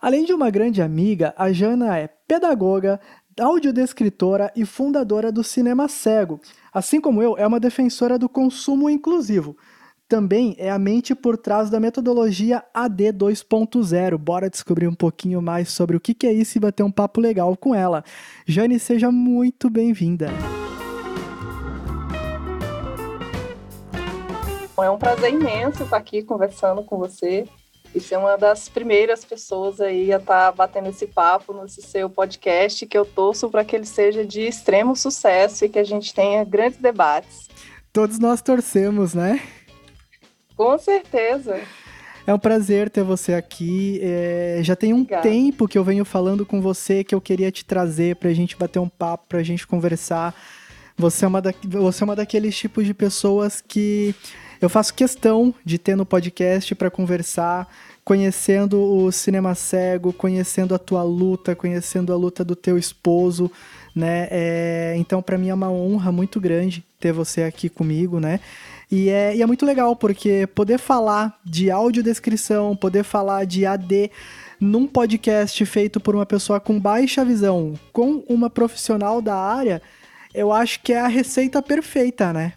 [0.00, 3.00] Além de uma grande amiga, a Jana é pedagoga,
[3.36, 6.40] audiodescritora e fundadora do Cinema Cego.
[6.72, 9.56] Assim como eu, é uma defensora do consumo inclusivo.
[10.08, 14.16] Também é a mente por trás da metodologia AD 2.0.
[14.16, 17.56] Bora descobrir um pouquinho mais sobre o que é isso e bater um papo legal
[17.56, 18.04] com ela.
[18.46, 20.28] Jane, seja muito bem-vinda.
[24.80, 27.48] É um prazer imenso estar aqui conversando com você
[27.94, 32.08] e ser uma das primeiras pessoas aí a estar tá batendo esse papo nesse seu
[32.08, 36.14] podcast, que eu torço para que ele seja de extremo sucesso e que a gente
[36.14, 37.48] tenha grandes debates.
[37.92, 39.40] Todos nós torcemos, né?
[40.56, 41.60] Com certeza.
[42.26, 44.00] É um prazer ter você aqui.
[44.02, 45.22] É, já tem um Obrigada.
[45.22, 48.54] tempo que eu venho falando com você que eu queria te trazer para a gente
[48.54, 50.34] bater um papo, para a gente conversar.
[50.94, 54.14] Você é, uma da, você é uma daqueles tipos de pessoas que
[54.60, 57.68] eu faço questão de ter no podcast para conversar,
[58.04, 63.50] conhecendo o cinema cego, conhecendo a tua luta, conhecendo a luta do teu esposo,
[63.94, 64.28] né?
[64.30, 68.40] É, então, para mim é uma honra muito grande ter você aqui comigo, né?
[68.90, 74.10] E é, e é muito legal, porque poder falar de audiodescrição, poder falar de AD
[74.60, 79.80] num podcast feito por uma pessoa com baixa visão, com uma profissional da área,
[80.34, 82.54] eu acho que é a receita perfeita, né?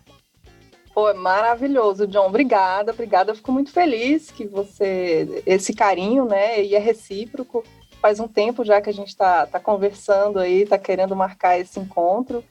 [0.94, 2.28] Pô, é maravilhoso, John.
[2.28, 3.31] Obrigada, obrigada.
[3.31, 5.42] Eu fico muito feliz que você.
[5.45, 6.64] Esse carinho, né?
[6.64, 7.64] E é recíproco.
[8.02, 11.80] Faz um tempo já que a gente está tá conversando aí, está querendo marcar esse
[11.80, 12.44] encontro.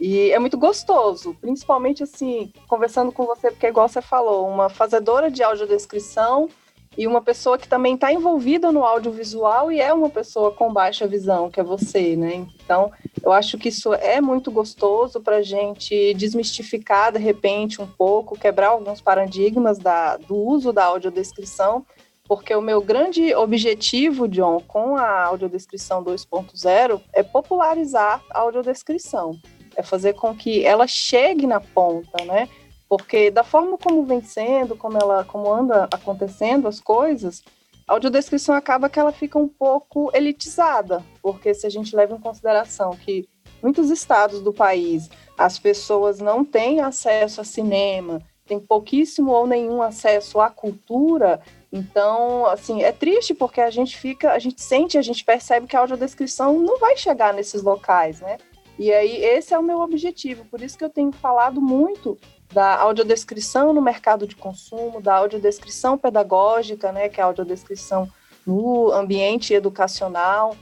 [0.00, 5.30] E é muito gostoso, principalmente assim, conversando com você, porque, igual você falou, uma fazedora
[5.30, 6.48] de audiodescrição
[6.96, 11.06] e uma pessoa que também está envolvida no audiovisual e é uma pessoa com baixa
[11.06, 12.46] visão, que é você, né?
[12.64, 17.86] Então, eu acho que isso é muito gostoso para a gente desmistificar, de repente, um
[17.86, 21.86] pouco, quebrar alguns paradigmas da, do uso da audiodescrição,
[22.24, 29.38] porque o meu grande objetivo, John, com a audiodescrição 2.0 é popularizar a audiodescrição,
[29.76, 32.48] é fazer com que ela chegue na ponta, né?
[32.92, 37.42] Porque da forma como vem sendo, como ela, como anda acontecendo as coisas,
[37.88, 42.20] a audiodescrição acaba que ela fica um pouco elitizada, porque se a gente leva em
[42.20, 43.26] consideração que
[43.62, 45.08] muitos estados do país
[45.38, 51.40] as pessoas não têm acesso a cinema, têm pouquíssimo ou nenhum acesso à cultura,
[51.72, 55.74] então, assim, é triste porque a gente fica, a gente sente, a gente percebe que
[55.74, 58.36] a audiodescrição não vai chegar nesses locais, né?
[58.78, 62.18] E aí, esse é o meu objetivo, por isso que eu tenho falado muito
[62.52, 68.08] da audiodescrição no mercado de consumo, da audiodescrição pedagógica, né, que é a audiodescrição
[68.46, 70.56] no ambiente educacional,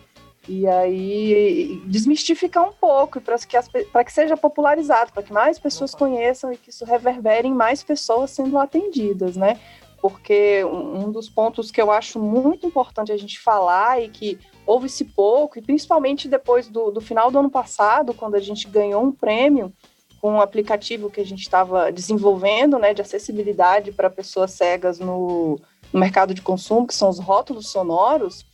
[0.49, 3.57] e aí desmistificar um pouco para que,
[4.05, 8.31] que seja popularizado, para que mais pessoas conheçam e que isso reverbere em mais pessoas
[8.31, 9.61] sendo atendidas, né?
[10.01, 15.05] Porque um dos pontos que eu acho muito importante a gente falar e que houve-se
[15.05, 19.13] pouco, e principalmente depois do, do final do ano passado, quando a gente ganhou um
[19.13, 19.73] prêmio,
[20.21, 25.59] com um aplicativo que a gente estava desenvolvendo, né, de acessibilidade para pessoas cegas no,
[25.93, 28.45] no, mercado de consumo, que são os rótulos sonoros,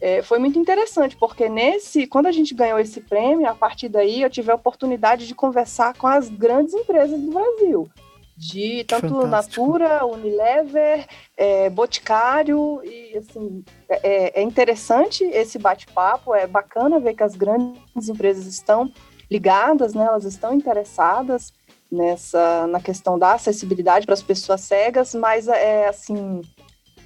[0.00, 4.22] é, foi muito interessante, porque nesse, quando a gente ganhou esse prêmio, a partir daí
[4.22, 7.86] eu tive a oportunidade de conversar com as grandes empresas do Brasil,
[8.34, 9.60] de tanto Fantástico.
[9.60, 17.22] Natura, Unilever, é, Boticário, e assim, é, é interessante esse bate-papo, é bacana ver que
[17.22, 18.90] as grandes empresas estão
[19.30, 20.04] ligadas, né?
[20.04, 21.52] Elas estão interessadas
[21.90, 26.40] nessa na questão da acessibilidade para as pessoas cegas, mas é assim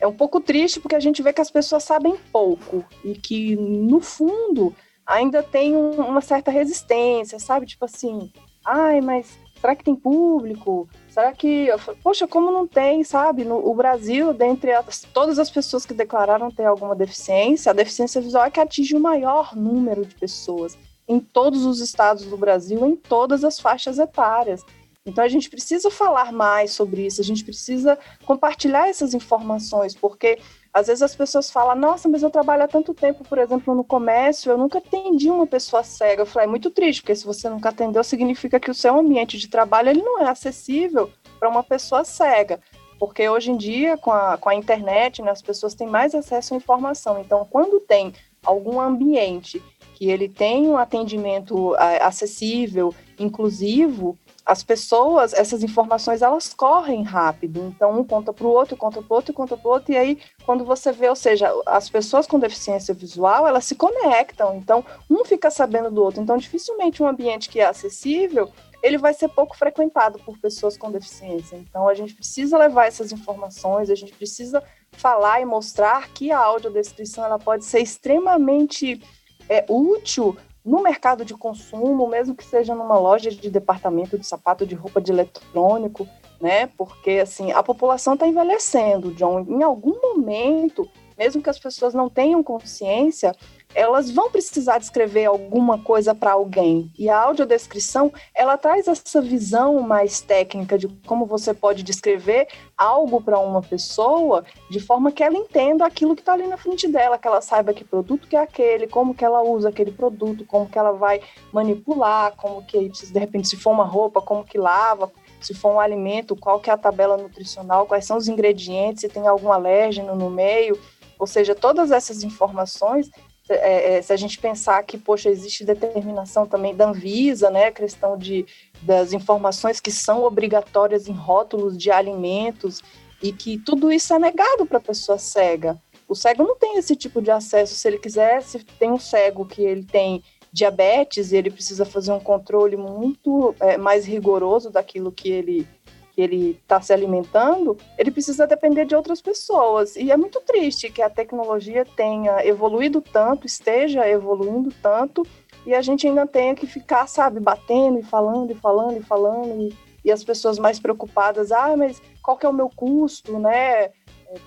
[0.00, 3.56] é um pouco triste porque a gente vê que as pessoas sabem pouco e que
[3.56, 4.74] no fundo
[5.06, 7.66] ainda tem um, uma certa resistência, sabe?
[7.66, 8.30] Tipo assim,
[8.64, 10.88] ai, mas será que tem público?
[11.08, 11.68] Será que,
[12.02, 13.44] poxa, como não tem, sabe?
[13.44, 18.20] No o Brasil, dentre as, todas as pessoas que declararam ter alguma deficiência, a deficiência
[18.20, 20.76] visual é que atinge o maior número de pessoas
[21.09, 24.65] em todos os estados do Brasil, em todas as faixas etárias.
[25.06, 30.38] Então a gente precisa falar mais sobre isso, a gente precisa compartilhar essas informações, porque
[30.72, 33.84] às vezes as pessoas falam, nossa, mas eu trabalho há tanto tempo, por exemplo, no
[33.84, 36.22] comércio, eu nunca atendi uma pessoa cega.
[36.22, 39.39] Eu falei, é muito triste, porque se você nunca atendeu, significa que o seu ambiente
[39.39, 42.59] de trabalho ele não é acessível para uma pessoa cega.
[42.98, 46.54] Porque hoje em dia, com a, com a internet, né, as pessoas têm mais acesso
[46.54, 47.21] à informação.
[47.21, 48.15] Então, quando tem
[48.45, 49.62] algum ambiente
[49.94, 57.72] que ele tem um atendimento é, acessível, inclusivo, as pessoas, essas informações, elas correm rápido.
[57.74, 59.96] Então, um conta para o outro, conta para o outro, conta para o outro, e
[59.96, 64.56] aí, quando você vê, ou seja, as pessoas com deficiência visual, elas se conectam.
[64.56, 66.20] Então, um fica sabendo do outro.
[66.20, 68.50] Então, dificilmente um ambiente que é acessível,
[68.82, 71.56] ele vai ser pouco frequentado por pessoas com deficiência.
[71.56, 74.62] Então, a gente precisa levar essas informações, a gente precisa
[74.92, 79.00] falar e mostrar que a audiodescrição ela pode ser extremamente
[79.48, 84.66] é, útil no mercado de consumo, mesmo que seja numa loja de departamento de sapato,
[84.66, 86.08] de roupa de eletrônico,
[86.41, 86.66] né?
[86.66, 89.44] Porque assim a população está envelhecendo, John.
[89.48, 90.88] Em algum momento,
[91.18, 93.34] mesmo que as pessoas não tenham consciência,
[93.74, 96.91] elas vão precisar descrever alguma coisa para alguém.
[96.98, 103.21] E a audiodescrição, ela traz essa visão mais técnica de como você pode descrever algo
[103.21, 107.18] para uma pessoa de forma que ela entenda aquilo que está ali na frente dela,
[107.18, 110.68] que ela saiba que produto que é aquele, como que ela usa aquele produto, como
[110.68, 111.20] que ela vai
[111.53, 115.10] manipular, como que, de repente, se for uma roupa, como que lava,
[115.41, 119.09] se for um alimento, qual que é a tabela nutricional, quais são os ingredientes, se
[119.09, 120.78] tem algum alérgeno no meio,
[121.18, 123.10] ou seja, todas essas informações
[123.48, 127.72] é, é, se a gente pensar que, poxa, existe determinação também da Anvisa, né, a
[127.72, 128.46] questão de,
[128.82, 132.82] das informações que são obrigatórias em rótulos de alimentos
[133.22, 135.78] e que tudo isso é negado para a pessoa cega.
[136.08, 137.74] O cego não tem esse tipo de acesso.
[137.74, 142.12] Se ele quiser, se tem um cego que ele tem diabetes e ele precisa fazer
[142.12, 145.66] um controle muito é, mais rigoroso daquilo que ele
[146.15, 149.97] que ele está se alimentando, ele precisa depender de outras pessoas.
[149.97, 155.27] E é muito triste que a tecnologia tenha evoluído tanto, esteja evoluindo tanto,
[155.66, 159.63] e a gente ainda tenha que ficar, sabe, batendo e falando e falando e falando,
[159.63, 163.91] e, e as pessoas mais preocupadas, ah, mas qual que é o meu custo, né?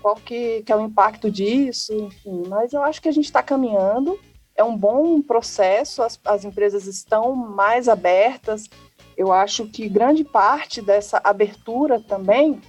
[0.01, 2.43] Qual que, que é o impacto disso, enfim.
[2.47, 4.19] Mas eu acho que a gente está caminhando,
[4.55, 8.65] é um bom processo, as, as empresas estão mais abertas,
[9.17, 12.61] eu acho que grande parte dessa abertura também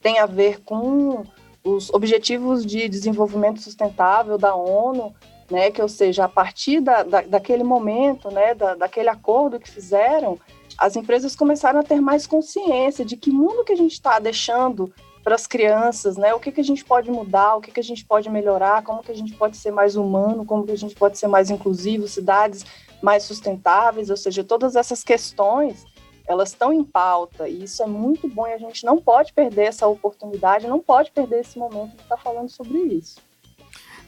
[0.00, 1.24] tem a ver com
[1.64, 5.12] os Objetivos de Desenvolvimento Sustentável da ONU,
[5.50, 9.68] né, que ou seja, a partir da, da, daquele momento, né, da, daquele acordo que
[9.68, 10.38] fizeram,
[10.78, 14.92] as empresas começaram a ter mais consciência de que mundo que a gente está deixando
[15.22, 17.84] para as crianças, né, o que, que a gente pode mudar, o que, que a
[17.84, 20.94] gente pode melhorar, como que a gente pode ser mais humano, como que a gente
[20.94, 22.64] pode ser mais inclusivo, cidades
[23.04, 25.84] mais sustentáveis, ou seja, todas essas questões
[26.26, 29.64] elas estão em pauta e isso é muito bom e a gente não pode perder
[29.64, 33.20] essa oportunidade, não pode perder esse momento de estar falando sobre isso.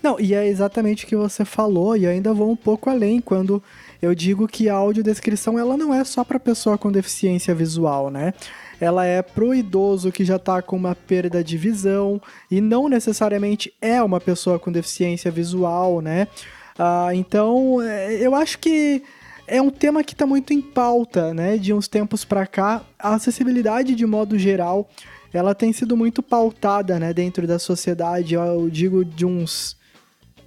[0.02, 3.62] Não, e é exatamente o que você falou e ainda vou um pouco além quando
[4.00, 8.32] eu digo que a audiodescrição ela não é só para pessoa com deficiência visual, né?
[8.81, 12.20] Ela é pro idoso que já está com uma perda de visão
[12.50, 16.28] e não necessariamente é uma pessoa com deficiência visual, né?
[16.78, 19.02] Ah, então, é, eu acho que
[19.46, 21.56] é um tema que está muito em pauta, né?
[21.56, 24.88] De uns tempos para cá, a acessibilidade de modo geral,
[25.32, 27.12] ela tem sido muito pautada, né?
[27.12, 29.76] Dentro da sociedade, eu digo de uns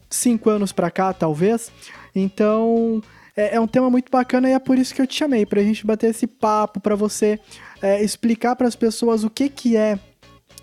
[0.09, 1.71] cinco anos para cá, talvez.
[2.15, 3.01] Então,
[3.35, 5.61] é, é, um tema muito bacana e é por isso que eu te chamei, para
[5.61, 7.39] a gente bater esse papo, para você
[7.81, 9.97] é, explicar para as pessoas o que que é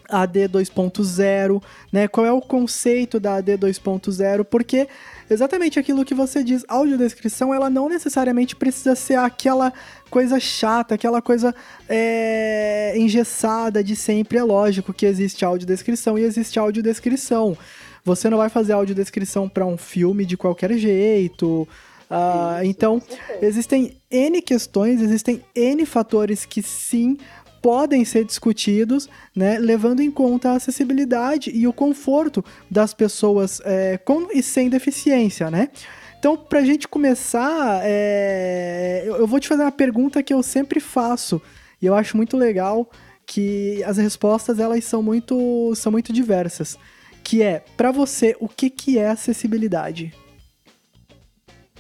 [0.09, 1.63] AD 2.0,
[1.93, 2.07] né?
[2.07, 4.45] Qual é o conceito da AD 2.0?
[4.45, 4.89] Porque
[5.29, 9.73] exatamente aquilo que você diz, audiodescrição, ela não necessariamente precisa ser aquela
[10.11, 11.55] coisa chata, aquela coisa
[11.89, 14.39] é, engessada de sempre.
[14.39, 17.57] É lógico que existe audiodescrição e existe audiodescrição.
[18.05, 21.67] Você não vai fazer audiodescrição para um filme de qualquer jeito.
[22.09, 23.03] Uh, então,
[23.43, 27.19] existem N questões, existem N fatores que sim
[27.67, 33.99] podem ser discutidos, né, levando em conta a acessibilidade e o conforto das pessoas é,
[33.99, 35.71] com e sem deficiência, né?
[36.17, 40.79] Então, para a gente começar, é, eu vou te fazer uma pergunta que eu sempre
[40.79, 41.43] faço
[41.83, 42.89] e eu acho muito legal
[43.27, 46.79] que as respostas elas são muito, são muito diversas,
[47.25, 50.15] que é para você o que que é acessibilidade?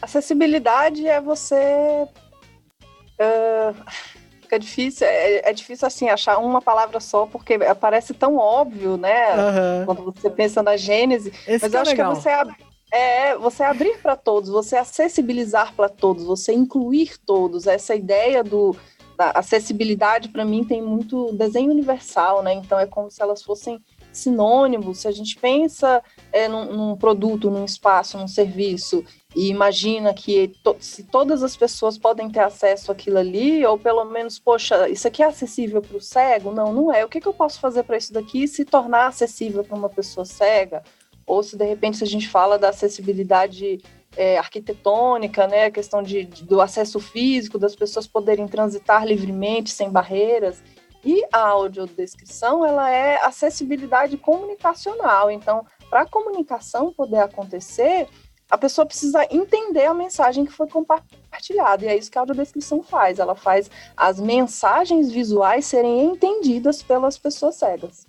[0.02, 2.08] Acessibilidade é você
[3.20, 4.15] uh
[4.46, 9.34] fica difícil, é, é, difícil assim achar uma palavra só, porque parece tão óbvio, né?
[9.34, 9.86] Uhum.
[9.86, 11.32] Quando você pensa na Gênese.
[11.46, 12.14] Esse mas eu é acho legal.
[12.14, 12.30] que você
[12.92, 17.66] é você abrir para todos, você acessibilizar para todos, você incluir todos.
[17.66, 18.74] Essa ideia do
[19.16, 22.52] da acessibilidade para mim tem muito desenho universal, né?
[22.52, 23.82] Então é como se elas fossem
[24.16, 25.00] sinônimos.
[25.00, 29.04] Se a gente pensa é, num, num produto, num espaço, num serviço
[29.34, 34.04] e imagina que to se todas as pessoas podem ter acesso àquilo ali, ou pelo
[34.04, 36.52] menos, poxa, isso aqui é acessível para o cego?
[36.52, 37.04] Não, não é.
[37.04, 40.24] O que, que eu posso fazer para isso daqui se tornar acessível para uma pessoa
[40.24, 40.82] cega?
[41.26, 43.78] Ou se de repente se a gente fala da acessibilidade
[44.16, 49.70] é, arquitetônica, né, a questão de, de, do acesso físico, das pessoas poderem transitar livremente,
[49.70, 50.62] sem barreiras.
[51.06, 55.30] E a audiodescrição, ela é acessibilidade comunicacional.
[55.30, 58.08] Então, para a comunicação poder acontecer,
[58.50, 61.84] a pessoa precisa entender a mensagem que foi compartilhada.
[61.84, 63.20] E é isso que a audiodescrição faz.
[63.20, 68.04] Ela faz as mensagens visuais serem entendidas pelas pessoas cegas.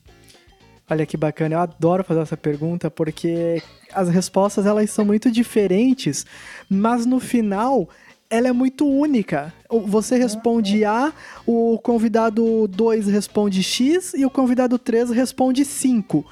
[0.89, 3.61] Olha que bacana, eu adoro fazer essa pergunta porque
[3.93, 6.25] as respostas elas são muito diferentes,
[6.67, 7.87] mas no final
[8.29, 9.53] ela é muito única.
[9.69, 11.13] Você responde A,
[11.45, 16.25] o convidado 2 responde X e o convidado 3 responde 5.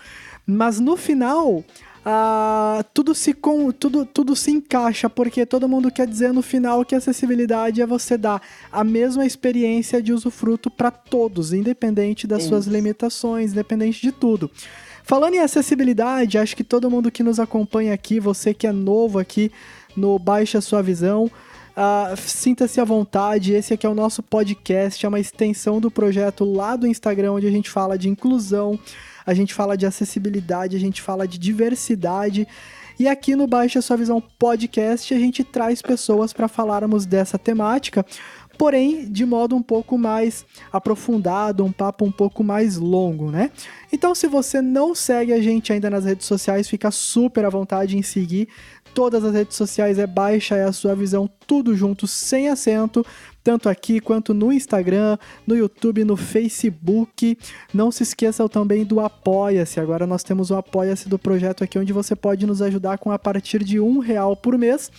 [0.45, 1.63] Mas no final,
[2.05, 6.85] ah, tudo, se com, tudo, tudo se encaixa, porque todo mundo quer dizer no final
[6.85, 12.49] que acessibilidade é você dar a mesma experiência de usufruto para todos, independente das Isso.
[12.49, 14.51] suas limitações, independente de tudo.
[15.03, 19.17] Falando em acessibilidade, acho que todo mundo que nos acompanha aqui, você que é novo
[19.17, 19.51] aqui
[19.95, 21.29] no Baixa Sua Visão,
[21.75, 26.45] Uh, Sinta-se à vontade, esse aqui é o nosso podcast, é uma extensão do projeto
[26.45, 28.79] lá do Instagram, onde a gente fala de inclusão,
[29.25, 32.47] a gente fala de acessibilidade, a gente fala de diversidade.
[32.97, 38.05] E aqui no Baixa Sua Visão Podcast a gente traz pessoas para falarmos dessa temática,
[38.57, 43.51] porém de modo um pouco mais aprofundado, um papo um pouco mais longo, né?
[43.91, 47.97] Então, se você não segue a gente ainda nas redes sociais, fica super à vontade
[47.97, 48.47] em seguir.
[48.95, 53.05] Todas as redes sociais é Baixa é a Sua Visão, tudo junto, sem acento
[53.45, 57.37] tanto aqui quanto no Instagram, no YouTube, no Facebook.
[57.71, 59.79] Não se esqueçam também do Apoia-se.
[59.79, 63.19] Agora nós temos o Apoia-se do projeto aqui, onde você pode nos ajudar com a
[63.19, 64.89] partir de um real por mês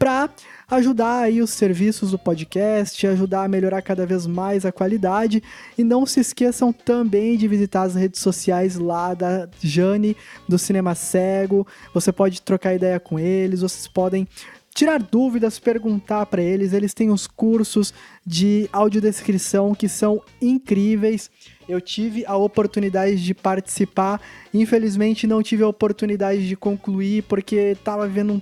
[0.00, 0.30] para
[0.70, 5.42] ajudar aí os serviços do podcast, ajudar a melhorar cada vez mais a qualidade.
[5.76, 10.16] E não se esqueçam também de visitar as redes sociais lá da Jane,
[10.48, 11.66] do Cinema Cego.
[11.92, 14.26] Você pode trocar ideia com eles, vocês podem
[14.74, 16.72] tirar dúvidas, perguntar para eles.
[16.72, 17.92] Eles têm os cursos
[18.24, 21.30] de audiodescrição que são incríveis.
[21.68, 24.18] Eu tive a oportunidade de participar,
[24.54, 28.40] infelizmente não tive a oportunidade de concluir porque estava vendo um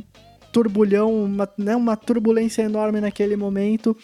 [0.52, 3.96] turbulhão, uma, né, uma turbulência enorme naquele momento.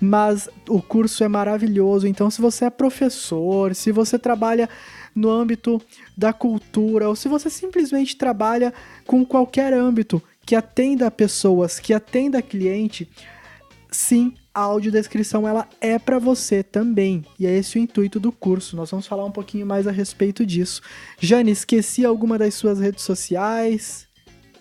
[0.00, 2.06] Mas o curso é maravilhoso.
[2.06, 4.68] Então, se você é professor, se você trabalha
[5.14, 5.80] no âmbito
[6.16, 8.74] da cultura, ou se você simplesmente trabalha
[9.06, 13.08] com qualquer âmbito que atenda pessoas, que atenda cliente,
[13.90, 17.24] sim, a audiodescrição ela é para você também.
[17.38, 18.76] E é esse o intuito do curso.
[18.76, 20.82] Nós vamos falar um pouquinho mais a respeito disso.
[21.18, 24.06] Jane, esqueci alguma das suas redes sociais?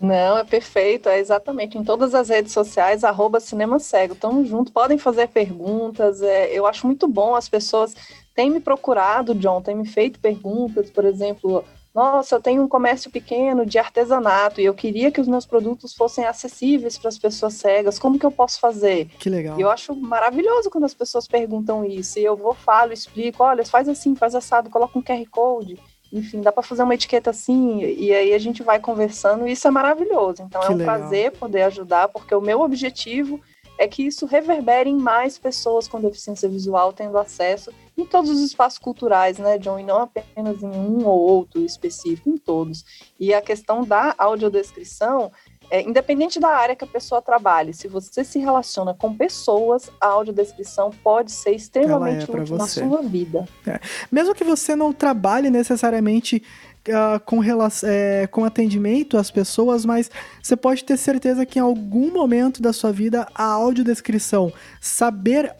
[0.02, 1.78] Não, é perfeito, é exatamente.
[1.78, 4.16] Em todas as redes sociais, arroba Cinema Cego.
[4.16, 6.22] Tamo junto, podem fazer perguntas.
[6.22, 7.96] É, eu acho muito bom as pessoas
[8.36, 13.12] têm me procurado, John, têm me feito perguntas, por exemplo, nossa, eu tenho um comércio
[13.12, 17.54] pequeno de artesanato e eu queria que os meus produtos fossem acessíveis para as pessoas
[17.54, 18.00] cegas.
[18.00, 19.06] Como que eu posso fazer?
[19.20, 19.60] Que legal.
[19.60, 22.18] E eu acho maravilhoso quando as pessoas perguntam isso.
[22.18, 25.78] E eu vou, falo, explico, olha, faz assim, faz assado, coloca um QR Code.
[26.14, 29.68] Enfim, dá para fazer uma etiqueta assim, e aí a gente vai conversando, e isso
[29.68, 30.44] é maravilhoso.
[30.44, 31.00] Então que é um legal.
[31.00, 33.42] prazer poder ajudar, porque o meu objetivo
[33.80, 38.40] é que isso reverbere em mais pessoas com deficiência visual tendo acesso em todos os
[38.42, 39.80] espaços culturais, né, John?
[39.80, 42.84] E não apenas em um ou outro específico, em todos.
[43.20, 45.32] E a questão da audiodescrição,
[45.70, 50.08] é, independente da área que a pessoa trabalhe, se você se relaciona com pessoas, a
[50.08, 53.48] audiodescrição pode ser extremamente é útil na sua vida.
[53.66, 53.80] É.
[54.12, 56.44] Mesmo que você não trabalhe necessariamente
[56.86, 57.40] Uh, com,
[57.86, 62.74] é, com atendimento às pessoas, mas você pode ter certeza que em algum momento da
[62.74, 64.52] sua vida a audiodescrição,
[64.82, 65.56] saber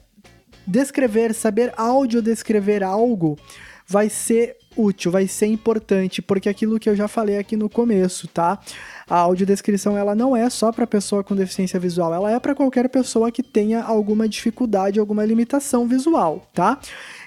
[0.68, 3.38] descrever, saber audiodescrever algo
[3.88, 8.28] vai ser útil, vai ser importante, porque aquilo que eu já falei aqui no começo,
[8.28, 8.60] tá?
[9.10, 12.90] A audiodescrição ela não é só para pessoa com deficiência visual, ela é para qualquer
[12.90, 16.80] pessoa que tenha alguma dificuldade, alguma limitação visual, tá?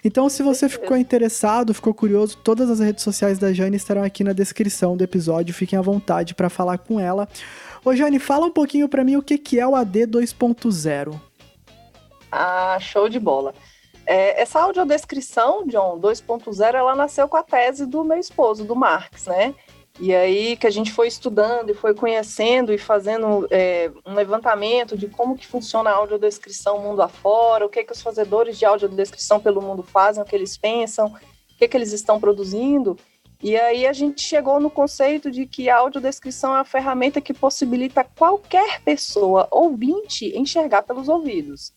[0.05, 4.23] Então, se você ficou interessado, ficou curioso, todas as redes sociais da Jane estarão aqui
[4.23, 5.53] na descrição do episódio.
[5.53, 7.29] Fiquem à vontade para falar com ela.
[7.85, 11.21] Ô, Jane, fala um pouquinho para mim o que, que é o AD 2.0.
[12.31, 13.55] Ah, show de bola.
[14.07, 19.27] É, essa audiodescrição, John, 2.0, ela nasceu com a tese do meu esposo, do Marx,
[19.27, 19.55] né?
[19.99, 24.97] E aí que a gente foi estudando e foi conhecendo e fazendo é, um levantamento
[24.97, 29.41] de como que funciona a audiodescrição mundo afora, o que que os fazedores de audiodescrição
[29.41, 32.97] pelo mundo fazem, o que eles pensam, o que que eles estão produzindo.
[33.43, 37.35] E aí a gente chegou no conceito de que a audiodescrição é uma ferramenta que
[37.35, 41.73] possibilita qualquer pessoa ouvinte enxergar pelos ouvidos.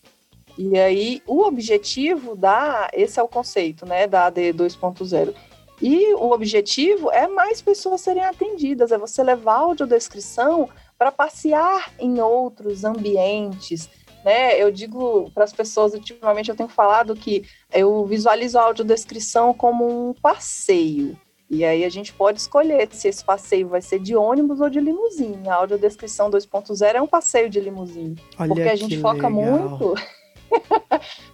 [0.60, 5.34] E aí o objetivo da, esse é o conceito, né, da AD 2.0
[5.80, 11.90] e o objetivo é mais pessoas serem atendidas, é você levar a audiodescrição para passear
[11.98, 13.88] em outros ambientes.
[14.22, 14.62] Né?
[14.62, 20.10] Eu digo para as pessoas, ultimamente eu tenho falado que eu visualizo a audiodescrição como
[20.10, 21.18] um passeio.
[21.48, 24.78] E aí a gente pode escolher se esse passeio vai ser de ônibus ou de
[24.78, 25.48] limusine.
[25.48, 28.22] A audiodescrição 2.0 é um passeio de limusine.
[28.38, 29.30] Olha porque a gente foca legal.
[29.32, 29.94] muito.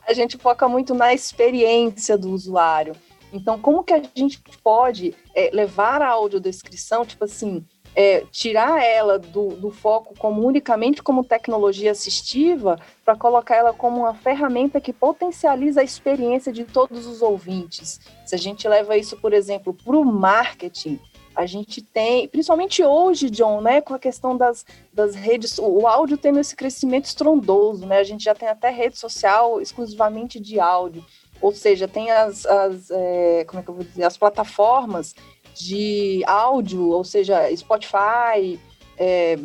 [0.07, 2.95] A gente foca muito na experiência do usuário.
[3.33, 9.19] Então, como que a gente pode é, levar a audiodescrição, tipo assim, é, tirar ela
[9.19, 14.93] do, do, foco como unicamente como tecnologia assistiva para colocar ela como uma ferramenta que
[14.93, 18.01] potencializa a experiência de todos os ouvintes.
[18.25, 21.01] Se a gente leva isso, por exemplo, para o marketing,
[21.37, 26.17] a gente tem, principalmente hoje, John, né, com a questão das, das redes, o áudio
[26.17, 27.99] tendo esse crescimento estrondoso, né?
[27.99, 31.05] A gente já tem até rede social exclusivamente de áudio,
[31.41, 35.15] ou seja, tem as, as é, como é que eu vou dizer, as plataformas
[35.55, 38.59] de áudio, ou seja, Spotify,
[38.97, 39.37] é,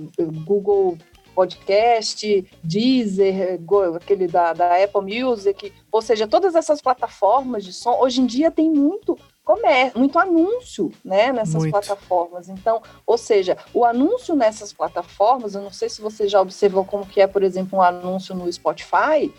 [0.45, 0.98] Google
[1.36, 3.60] Podcast, Deezer,
[3.95, 8.50] aquele da, da Apple Music, ou seja, todas essas plataformas de som, hoje em dia
[8.50, 11.71] tem muito comércio, muito anúncio, né, nessas muito.
[11.71, 12.50] plataformas.
[12.50, 17.05] Então, ou seja, o anúncio nessas plataformas, eu não sei se você já observou como
[17.05, 19.33] que é, por exemplo, um anúncio no Spotify,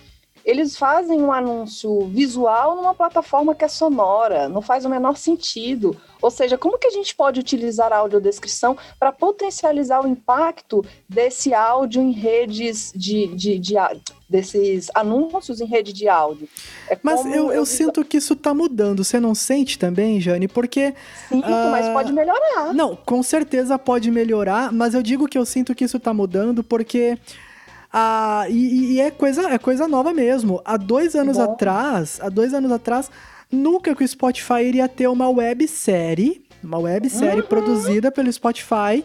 [0.45, 5.97] eles fazem um anúncio visual numa plataforma que é sonora, não faz o menor sentido.
[6.21, 11.53] Ou seja, como que a gente pode utilizar a audiodescrição para potencializar o impacto desse
[11.53, 13.75] áudio em redes de, de, de,
[14.29, 16.49] desses anúncios em rede de áudio?
[16.89, 19.03] É mas eu, eu, sinto que isso está mudando.
[19.03, 20.47] Você não sente também, Jane?
[20.47, 20.95] Porque.
[21.29, 22.73] Sinto, uh, mas pode melhorar.
[22.73, 26.63] Não, com certeza pode melhorar, mas eu digo que eu sinto que isso está mudando
[26.63, 27.19] porque.
[27.93, 30.63] Ah, e, e, é, coisa, é coisa nova mesmo.
[30.65, 31.45] Há dois anos Bom.
[31.45, 33.11] atrás, há dois anos atrás,
[33.51, 37.47] nunca que o Spotify iria ter uma websérie, uma websérie uhum.
[37.47, 39.05] produzida pelo Spotify,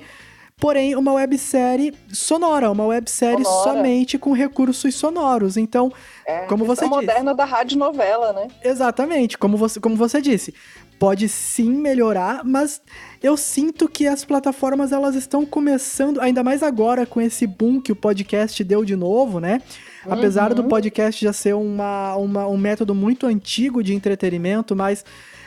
[0.56, 3.78] porém uma websérie sonora, uma websérie sonora.
[3.78, 5.58] somente com recursos sonoros.
[5.58, 5.92] Então,
[6.26, 6.96] é, como você disse...
[6.96, 8.48] moderna da rádio novela, né?
[8.64, 10.54] Exatamente, como você, como você disse
[11.00, 12.82] pode sim melhorar, mas
[13.22, 17.92] eu sinto que as plataformas elas estão começando, ainda mais agora com esse boom que
[17.92, 19.62] o podcast deu de novo, né?
[20.06, 20.14] Uhum.
[20.14, 20.68] Apesar do uhum.
[20.68, 25.06] podcast já ser uma, uma, um método muito antigo de entretenimento, mas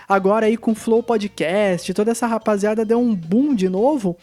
[0.09, 4.17] agora aí com Flow Podcast, toda essa rapaziada deu um boom de novo.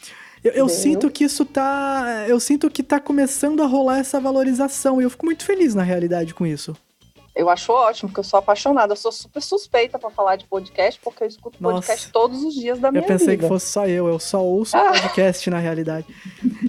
[0.44, 2.26] Eu, eu sinto que isso tá.
[2.28, 5.02] Eu sinto que tá começando a rolar essa valorização.
[5.02, 6.76] E eu fico muito feliz na realidade com isso.
[7.38, 8.94] Eu acho ótimo, porque eu sou apaixonada.
[8.94, 11.76] Eu sou super suspeita para falar de podcast, porque eu escuto Nossa.
[11.76, 13.14] podcast todos os dias da minha vida.
[13.14, 13.44] Eu pensei vida.
[13.44, 14.92] que fosse só eu, eu só ouço ah.
[14.92, 16.08] podcast na realidade.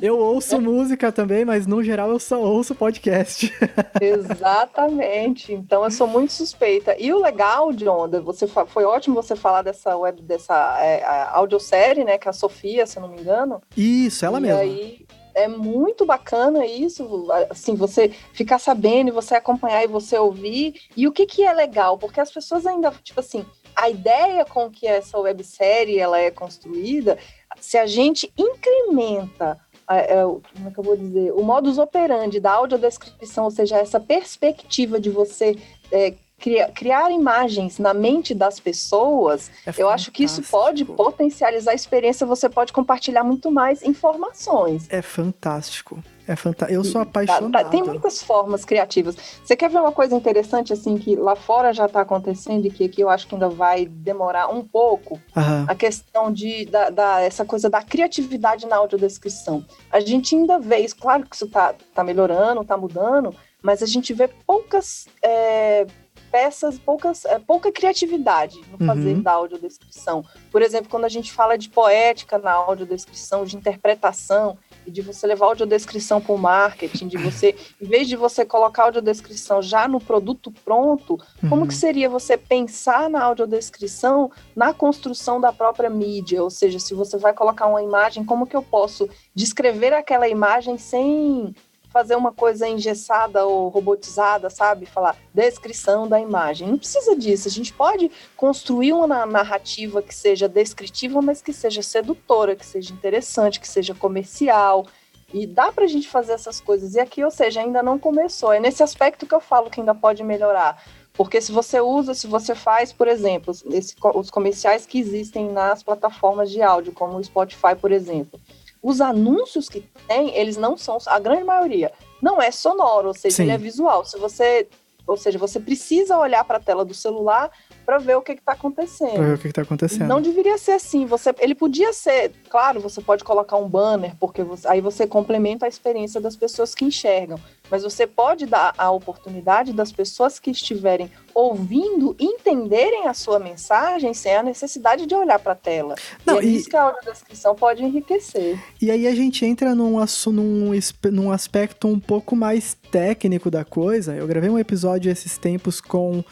[0.03, 3.53] Eu ouço música também, mas no geral eu só ouço podcast.
[4.01, 5.53] Exatamente.
[5.53, 6.95] Então eu sou muito suspeita.
[6.99, 11.03] E o legal, John, você foi ótimo você falar dessa web, dessa é,
[11.33, 12.19] audiosérie, né?
[12.19, 13.63] Que é a Sofia, se eu não me engano.
[13.77, 14.61] Isso, ela e mesma.
[14.61, 15.07] Aí,
[15.39, 20.81] é muito bacana isso, assim, você ficar sabendo, você acompanhar e você ouvir.
[20.97, 21.97] E o que que é legal?
[21.99, 27.17] Porque as pessoas ainda, tipo assim, a ideia com que essa websérie ela é construída,
[27.61, 29.59] se a gente incrementa
[29.91, 33.99] é, como é que eu vou dizer, o modus operandi da audiodescrição, ou seja, essa
[33.99, 35.57] perspectiva de você
[35.91, 41.73] é, criar, criar imagens na mente das pessoas, é eu acho que isso pode potencializar
[41.73, 44.87] a experiência, você pode compartilhar muito mais informações.
[44.89, 46.03] É fantástico.
[46.27, 46.79] É fantástico.
[46.79, 47.51] Eu sou apaixonado.
[47.51, 49.17] Tá, tá, tem muitas formas criativas.
[49.43, 52.85] Você quer ver uma coisa interessante, assim, que lá fora já está acontecendo e que
[52.85, 55.19] aqui eu acho que ainda vai demorar um pouco?
[55.67, 59.65] A questão de, da, da, essa coisa da criatividade na audiodescrição.
[59.91, 63.87] A gente ainda vê isso, claro que isso está tá melhorando, está mudando, mas a
[63.87, 65.87] gente vê poucas é,
[66.31, 69.23] peças, poucas, é, pouca criatividade no fazer uhum.
[69.23, 70.25] da audiodescrição.
[70.51, 75.27] Por exemplo, quando a gente fala de poética na audiodescrição, de interpretação, e de você
[75.27, 79.61] levar a audiodescrição para o marketing, de você, em vez de você colocar a audiodescrição
[79.61, 81.49] já no produto pronto, uhum.
[81.51, 86.43] como que seria você pensar na audiodescrição na construção da própria mídia?
[86.43, 90.79] Ou seja, se você vai colocar uma imagem, como que eu posso descrever aquela imagem
[90.79, 91.55] sem
[91.89, 94.87] fazer uma coisa engessada ou robotizada, sabe?
[94.87, 96.69] Falar descrição da imagem.
[96.69, 97.49] Não precisa disso.
[97.49, 102.93] A gente pode construir uma narrativa que seja descritiva, mas que seja sedutora, que seja
[102.93, 104.87] interessante, que seja comercial.
[105.33, 106.95] E dá para a gente fazer essas coisas.
[106.95, 108.53] E aqui, ou seja, ainda não começou.
[108.53, 110.83] É nesse aspecto que eu falo que ainda pode melhorar.
[111.13, 115.83] Porque se você usa, se você faz, por exemplo, esse, os comerciais que existem nas
[115.83, 118.41] plataformas de áudio, como o Spotify, por exemplo,
[118.83, 123.37] os anúncios que tem, eles não são, a grande maioria, não é sonoro, ou seja,
[123.37, 123.43] Sim.
[123.45, 124.05] ele é visual.
[124.05, 124.69] Se você,
[125.07, 127.51] ou seja, você precisa olhar para a tela do celular
[127.89, 129.15] para ver o que está acontecendo.
[129.15, 130.09] Para ver o que está acontecendo.
[130.09, 131.07] Não deveria ser assim.
[131.07, 135.65] Você, ele podia ser, claro, você pode colocar um banner, porque você, aí você complementa
[135.65, 137.41] a experiência das pessoas que enxergam.
[137.71, 144.13] Mas você pode dar a oportunidade das pessoas que estiverem ouvindo entenderem a sua mensagem
[144.13, 145.95] sem a necessidade de olhar para a tela.
[146.27, 146.57] Não, e é e...
[146.57, 148.63] isso que a audiodescrição pode enriquecer.
[148.83, 149.97] E aí a gente entra num,
[150.27, 150.71] num,
[151.11, 154.15] num aspecto um pouco mais técnico da coisa.
[154.15, 156.23] Eu gravei um episódio esses tempos com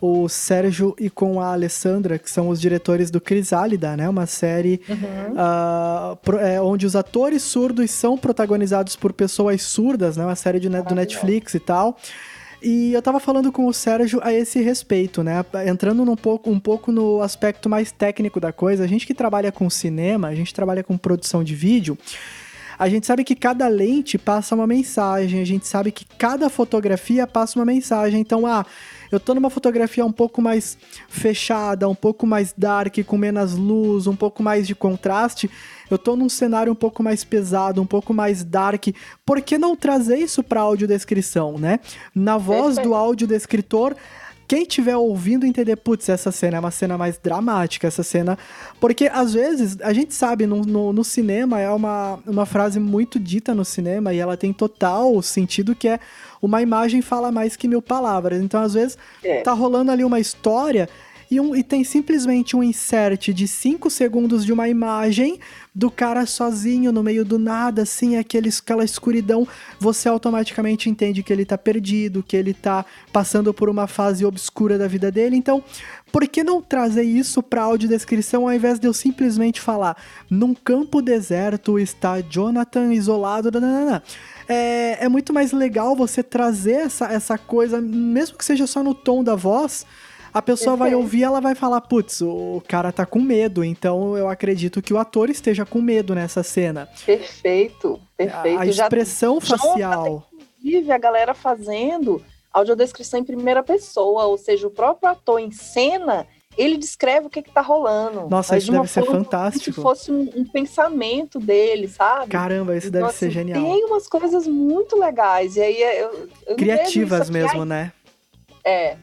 [0.00, 4.08] o Sérgio e com a Alessandra, que são os diretores do Crisálida, né?
[4.08, 5.32] Uma série uhum.
[5.32, 10.24] uh, pro, é, onde os atores surdos são protagonizados por pessoas surdas, né?
[10.24, 11.98] Uma série de, do Netflix e tal.
[12.60, 15.44] E eu tava falando com o Sérgio a esse respeito, né?
[15.66, 19.52] Entrando um pouco, um pouco no aspecto mais técnico da coisa, a gente que trabalha
[19.52, 21.96] com cinema, a gente trabalha com produção de vídeo,
[22.76, 27.26] a gente sabe que cada lente passa uma mensagem, a gente sabe que cada fotografia
[27.26, 28.20] passa uma mensagem.
[28.20, 28.66] Então, ah,
[29.10, 30.76] eu tô numa fotografia um pouco mais
[31.08, 35.50] fechada, um pouco mais dark, com menos luz, um pouco mais de contraste.
[35.90, 38.88] Eu tô num cenário um pouco mais pesado, um pouco mais dark.
[39.24, 41.80] Por que não trazer isso pra audiodescrição, né?
[42.14, 43.94] Na voz do audiodescritor,
[44.48, 48.38] quem estiver ouvindo entender, putz, essa cena é uma cena mais dramática, essa cena.
[48.80, 53.20] Porque às vezes, a gente sabe, no, no, no, cinema é uma, uma frase muito
[53.20, 56.00] dita no cinema e ela tem total sentido que é
[56.40, 58.42] uma imagem fala mais que mil palavras.
[58.42, 59.42] Então, às vezes, é.
[59.42, 60.88] tá rolando ali uma história
[61.30, 65.38] e, um, e tem simplesmente um insert de 5 segundos de uma imagem
[65.74, 69.46] do cara sozinho no meio do nada, assim, aquele, aquela escuridão,
[69.78, 74.78] você automaticamente entende que ele tá perdido, que ele tá passando por uma fase obscura
[74.78, 75.36] da vida dele.
[75.36, 75.62] Então,
[76.10, 79.96] por que não trazer isso pra audiodescrição ao invés de eu simplesmente falar
[80.30, 84.02] num campo deserto está Jonathan isolado, nanana.
[84.48, 88.94] É, é muito mais legal você trazer essa, essa coisa, mesmo que seja só no
[88.94, 89.84] tom da voz,
[90.32, 94.28] a pessoa vai ouvir ela vai falar, putz, o cara tá com medo, então eu
[94.28, 96.88] acredito que o ator esteja com medo nessa cena.
[97.04, 98.58] Perfeito, perfeito.
[98.58, 100.26] A, a expressão Já, facial.
[100.32, 106.26] Inclusive, a galera fazendo audiodescrição em primeira pessoa, ou seja, o próprio ator em cena,
[106.58, 108.28] ele descreve o que está rolando.
[108.28, 109.80] Nossa, isso de deve ser fantástico.
[109.80, 112.28] Como se fosse um, um, pensamento dele, sabe?
[112.28, 113.62] Caramba, isso então, deve assim, ser genial.
[113.62, 115.56] Tem umas coisas muito legais.
[115.56, 117.92] E aí eu, eu Criativas mesmo, aí, né?
[118.64, 118.96] É,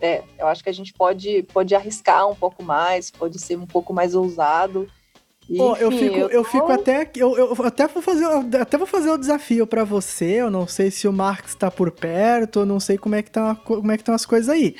[0.00, 3.66] é, eu acho que a gente pode, pode arriscar um pouco mais, pode ser um
[3.66, 4.88] pouco mais ousado.
[5.50, 8.26] E, Pô, enfim, eu fico, eu, eu fico até, eu, eu, até vou fazer,
[8.60, 10.40] até vou fazer o desafio para você.
[10.40, 13.30] Eu não sei se o Marx está por perto, eu não sei como é que
[13.30, 14.76] tá, como é que estão as coisas aí.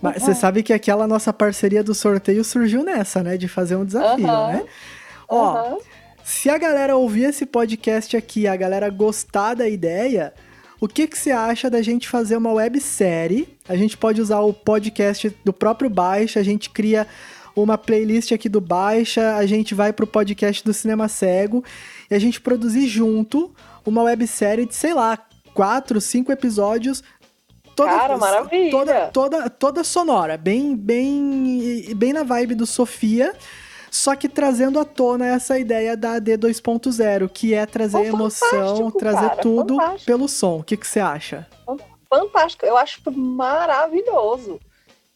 [0.00, 3.84] Mas você sabe que aquela nossa parceria do sorteio surgiu nessa, né, de fazer um
[3.84, 4.64] desafio, né?
[5.28, 5.78] Ó,
[6.24, 10.32] se a galera ouvir esse podcast aqui, a galera gostar da ideia,
[10.80, 13.48] o que, que você acha da gente fazer uma websérie?
[13.68, 17.06] A gente pode usar o podcast do próprio Baixa, a gente cria
[17.56, 21.64] uma playlist aqui do Baixa, a gente vai pro podcast do Cinema Cego
[22.10, 23.52] e a gente produzir junto
[23.84, 25.18] uma websérie de, sei lá,
[25.52, 27.02] quatro, cinco episódios.
[27.78, 28.70] Toda, Cara, maravilha!
[28.70, 33.34] Toda, toda, toda sonora, bem, bem, bem na vibe do Sofia
[33.90, 38.90] só que trazendo à tona essa ideia da AD 2.0, que é trazer oh, emoção,
[38.90, 40.06] trazer cara, tudo fantástico.
[40.06, 40.58] pelo som.
[40.58, 41.46] O que, que você acha?
[42.08, 44.60] Fantástico, eu acho maravilhoso.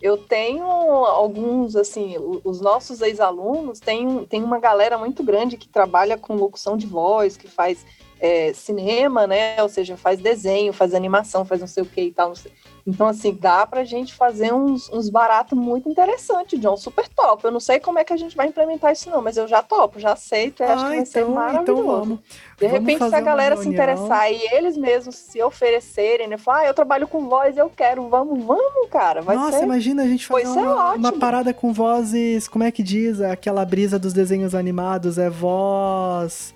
[0.00, 6.18] Eu tenho alguns, assim, os nossos ex-alunos tem, tem uma galera muito grande que trabalha
[6.18, 7.86] com locução de voz, que faz
[8.22, 9.60] é, cinema, né?
[9.60, 12.28] Ou seja, faz desenho, faz animação, faz não sei o que e tal.
[12.28, 12.52] Não sei.
[12.86, 17.44] Então, assim, dá pra gente fazer uns, uns baratos muito interessantes, John, super top.
[17.44, 19.60] Eu não sei como é que a gente vai implementar isso, não, mas eu já
[19.60, 21.72] topo, já aceito e ah, acho que vai então, ser então maravilhoso.
[21.72, 22.18] Então vamos.
[22.58, 26.38] De vamos repente, se a galera se interessar e eles mesmos se oferecerem, né?
[26.38, 29.20] Falar, ah, eu trabalho com voz, eu quero, vamos, vamos, cara.
[29.20, 29.64] Vai Nossa, ser...
[29.64, 33.20] imagina a gente fazer uma, uma, parada com vozes, como é que diz?
[33.20, 36.54] Aquela brisa dos desenhos animados, é voz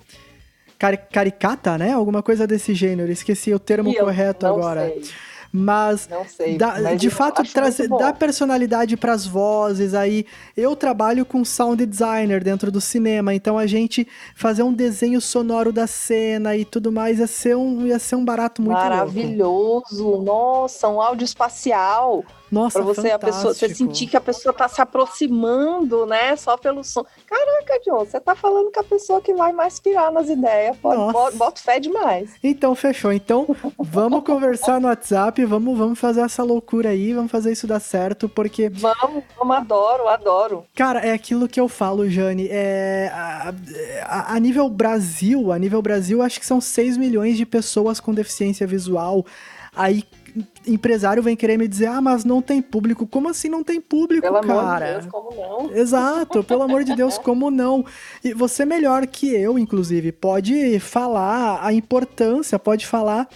[0.77, 1.93] caricata, né?
[1.93, 3.11] Alguma coisa desse gênero.
[3.11, 4.87] Esqueci o termo correto agora.
[4.87, 5.01] Sei.
[5.51, 10.25] Mas, sei, dá, mas de fato trazer dá personalidade para as vozes aí.
[10.55, 15.71] Eu trabalho com sound designer dentro do cinema, então a gente fazer um desenho sonoro
[15.71, 20.03] da cena e tudo mais ia ser um ia ser um barato muito maravilhoso.
[20.03, 20.23] Louco.
[20.23, 22.23] Nossa, um áudio espacial.
[22.51, 26.35] Nossa, pra você, a pessoa, você sentir que a pessoa tá se aproximando, né?
[26.35, 27.05] Só pelo som.
[27.25, 30.77] Caraca, John, você tá falando com a pessoa que vai mais pirar nas ideias.
[30.77, 32.31] Pode, bota fé demais.
[32.43, 33.11] Então, fechou.
[33.11, 37.81] Então, vamos conversar no WhatsApp, vamos, vamos fazer essa loucura aí, vamos fazer isso dar
[37.81, 38.69] certo, porque.
[38.69, 40.65] Vamos, vamos, adoro, adoro.
[40.75, 42.47] Cara, é aquilo que eu falo, Jane.
[42.49, 43.53] É, a,
[44.03, 48.13] a, a nível Brasil, a nível Brasil, acho que são 6 milhões de pessoas com
[48.13, 49.25] deficiência visual.
[49.75, 50.03] Aí
[50.65, 53.07] empresário vem querer me dizer, ah, mas não tem público.
[53.07, 54.45] Como assim não tem público, pelo cara?
[54.45, 55.71] Pelo amor de Deus, como não?
[55.77, 57.85] Exato, pelo amor de Deus, como não?
[58.23, 63.27] E você melhor que eu, inclusive, pode falar a importância, pode falar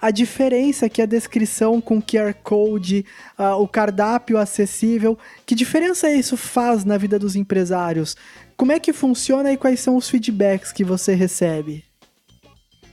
[0.00, 3.04] a diferença que a descrição com QR Code,
[3.38, 8.16] uh, o cardápio acessível, que diferença isso faz na vida dos empresários?
[8.56, 11.87] Como é que funciona e quais são os feedbacks que você recebe?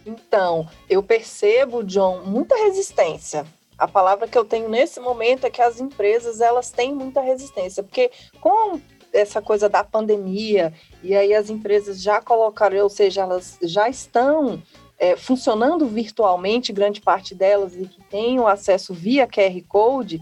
[0.05, 3.45] Então, eu percebo, John, muita resistência.
[3.77, 7.83] A palavra que eu tenho nesse momento é que as empresas elas têm muita resistência,
[7.83, 8.79] porque com
[9.11, 14.61] essa coisa da pandemia e aí as empresas já colocaram, ou seja, elas já estão
[14.97, 20.21] é, funcionando virtualmente, grande parte delas e que têm o acesso via QR Code,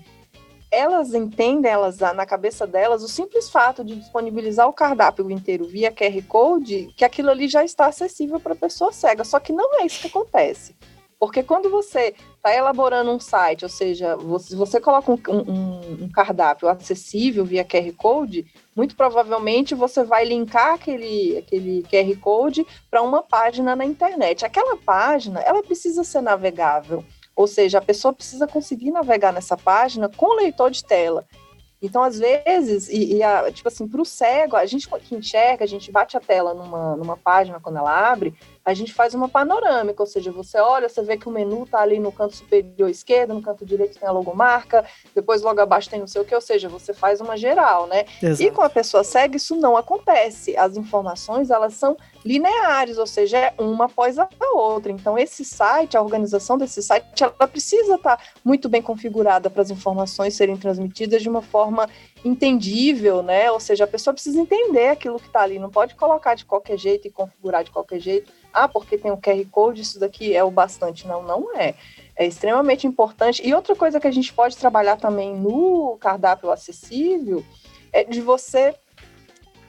[0.74, 5.92] elas entendem, elas na cabeça delas, o simples fato de disponibilizar o cardápio inteiro via
[5.92, 9.24] QR Code, que aquilo ali já está acessível para a pessoa cega.
[9.24, 10.76] Só que não é isso que acontece.
[11.20, 16.10] Porque quando você está elaborando um site, ou seja, você, você coloca um, um, um,
[16.10, 23.02] cardápio acessível via QR Code, muito provavelmente você vai linkar aquele, aquele QR Code para
[23.02, 24.44] uma página na internet.
[24.44, 27.06] Aquela página, ela precisa ser navegável.
[27.36, 31.26] Ou seja, a pessoa precisa conseguir navegar nessa página com leitor de tela.
[31.82, 35.66] Então, às vezes, e, e a, tipo assim, para o cego, a gente que enxerga,
[35.66, 38.34] a gente bate a tela numa, numa página quando ela abre,
[38.66, 41.82] a gente faz uma panorâmica, ou seja, você olha, você vê que o menu está
[41.82, 46.00] ali no canto superior esquerdo, no canto direito tem a logomarca, depois logo abaixo tem
[46.00, 48.06] não sei o que, ou seja, você faz uma geral, né?
[48.22, 48.44] Exato.
[48.44, 50.56] E com a pessoa cega isso não acontece.
[50.56, 54.92] As informações, elas são lineares, ou seja, é uma após a outra.
[54.92, 59.62] Então, esse site, a organização desse site, ela precisa estar tá muito bem configurada para
[59.62, 61.90] as informações serem transmitidas de uma forma
[62.24, 63.52] entendível, né?
[63.52, 66.78] Ou seja, a pessoa precisa entender aquilo que está ali, não pode colocar de qualquer
[66.78, 68.32] jeito e configurar de qualquer jeito.
[68.54, 71.08] Ah, porque tem um QR Code, isso daqui é o bastante.
[71.08, 71.74] Não, não é.
[72.16, 73.46] É extremamente importante.
[73.46, 77.44] E outra coisa que a gente pode trabalhar também no cardápio acessível
[77.92, 78.76] é de você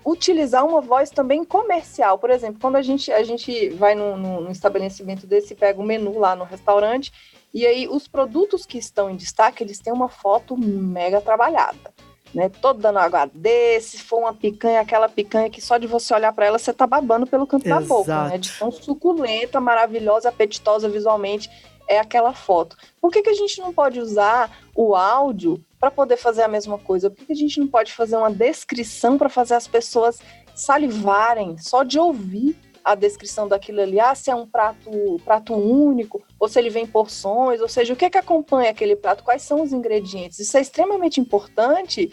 [0.05, 2.19] utilizar uma voz também comercial.
[2.19, 5.87] Por exemplo, quando a gente, a gente vai num, num estabelecimento desse, pega o um
[5.87, 7.11] menu lá no restaurante,
[7.55, 11.95] e aí os produtos que estão em destaque, eles têm uma foto mega trabalhada
[12.35, 12.49] né?
[12.49, 16.47] Todo dando HD, se for uma picanha, aquela picanha que só de você olhar para
[16.47, 17.83] ela você tá babando pelo canto Exato.
[17.83, 18.39] da boca, né?
[18.39, 21.49] De tão suculenta, maravilhosa, apetitosa visualmente
[21.87, 22.77] é aquela foto.
[23.01, 26.79] Por que, que a gente não pode usar o áudio para poder fazer a mesma
[26.79, 27.11] coisa?
[27.11, 30.19] Por que, que a gente não pode fazer uma descrição para fazer as pessoas
[30.55, 34.91] salivarem só de ouvir a descrição daquilo ali, ah, se é um prato,
[35.25, 38.71] prato único, ou se ele vem em porções, ou seja, o que é que acompanha
[38.71, 40.39] aquele prato, quais são os ingredientes.
[40.39, 42.13] Isso é extremamente importante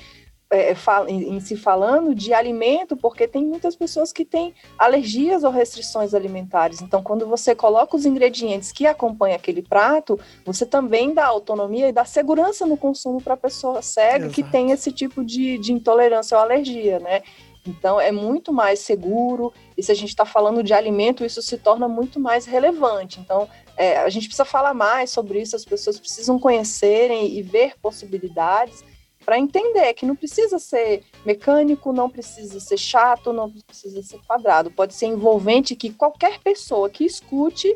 [0.49, 0.73] é,
[1.07, 6.13] em, em se falando de alimento, porque tem muitas pessoas que têm alergias ou restrições
[6.13, 6.81] alimentares.
[6.81, 11.93] Então, quando você coloca os ingredientes que acompanham aquele prato, você também dá autonomia e
[11.93, 14.33] dá segurança no consumo para a pessoa cega Exato.
[14.33, 17.21] que tem esse tipo de, de intolerância ou alergia, né?
[17.65, 21.57] Então, é muito mais seguro, e se a gente está falando de alimento, isso se
[21.57, 23.19] torna muito mais relevante.
[23.19, 23.47] Então,
[23.77, 28.83] é, a gente precisa falar mais sobre isso, as pessoas precisam conhecerem e ver possibilidades
[29.23, 34.71] para entender que não precisa ser mecânico, não precisa ser chato, não precisa ser quadrado,
[34.71, 37.73] pode ser envolvente que qualquer pessoa que escute,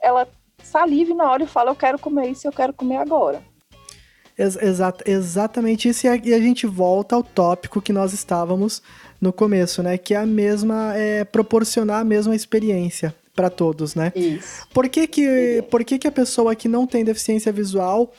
[0.00, 0.28] ela
[0.62, 3.42] salive na hora e fala, eu quero comer isso, eu quero comer agora.
[4.36, 4.58] Ex
[5.06, 8.82] exatamente isso, e a, e a gente volta ao tópico que nós estávamos
[9.20, 9.96] no começo, né?
[9.96, 14.12] Que é a mesma, é, proporcionar a mesma experiência para todos, né?
[14.14, 14.66] Isso.
[14.72, 18.12] Por que que, por que que a pessoa que não tem deficiência visual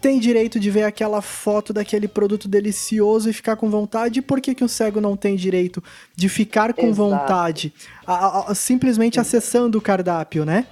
[0.00, 4.18] tem direito de ver aquela foto daquele produto delicioso e ficar com vontade?
[4.20, 5.82] E por que que um cego não tem direito
[6.14, 6.94] de ficar com Exato.
[6.94, 7.72] vontade,
[8.06, 10.66] a, a, simplesmente acessando o cardápio, né?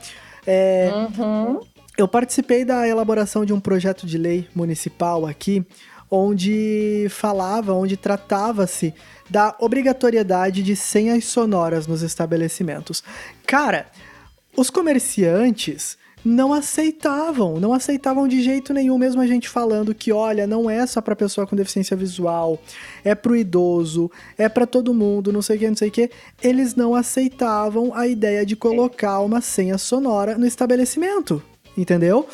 [0.46, 1.60] É, uhum.
[1.96, 5.64] Eu participei da elaboração de um projeto de lei municipal aqui,
[6.10, 8.92] onde falava, onde tratava-se
[9.30, 13.02] da obrigatoriedade de senhas sonoras nos estabelecimentos.
[13.46, 13.86] Cara,
[14.56, 20.48] os comerciantes não aceitavam, não aceitavam de jeito nenhum, mesmo a gente falando que, olha,
[20.48, 22.58] não é só para pessoa com deficiência visual,
[23.04, 26.10] é pro idoso, é para todo mundo, não sei o que, não sei o que.
[26.42, 31.42] Eles não aceitavam a ideia de colocar uma senha sonora no estabelecimento,
[31.76, 32.28] entendeu?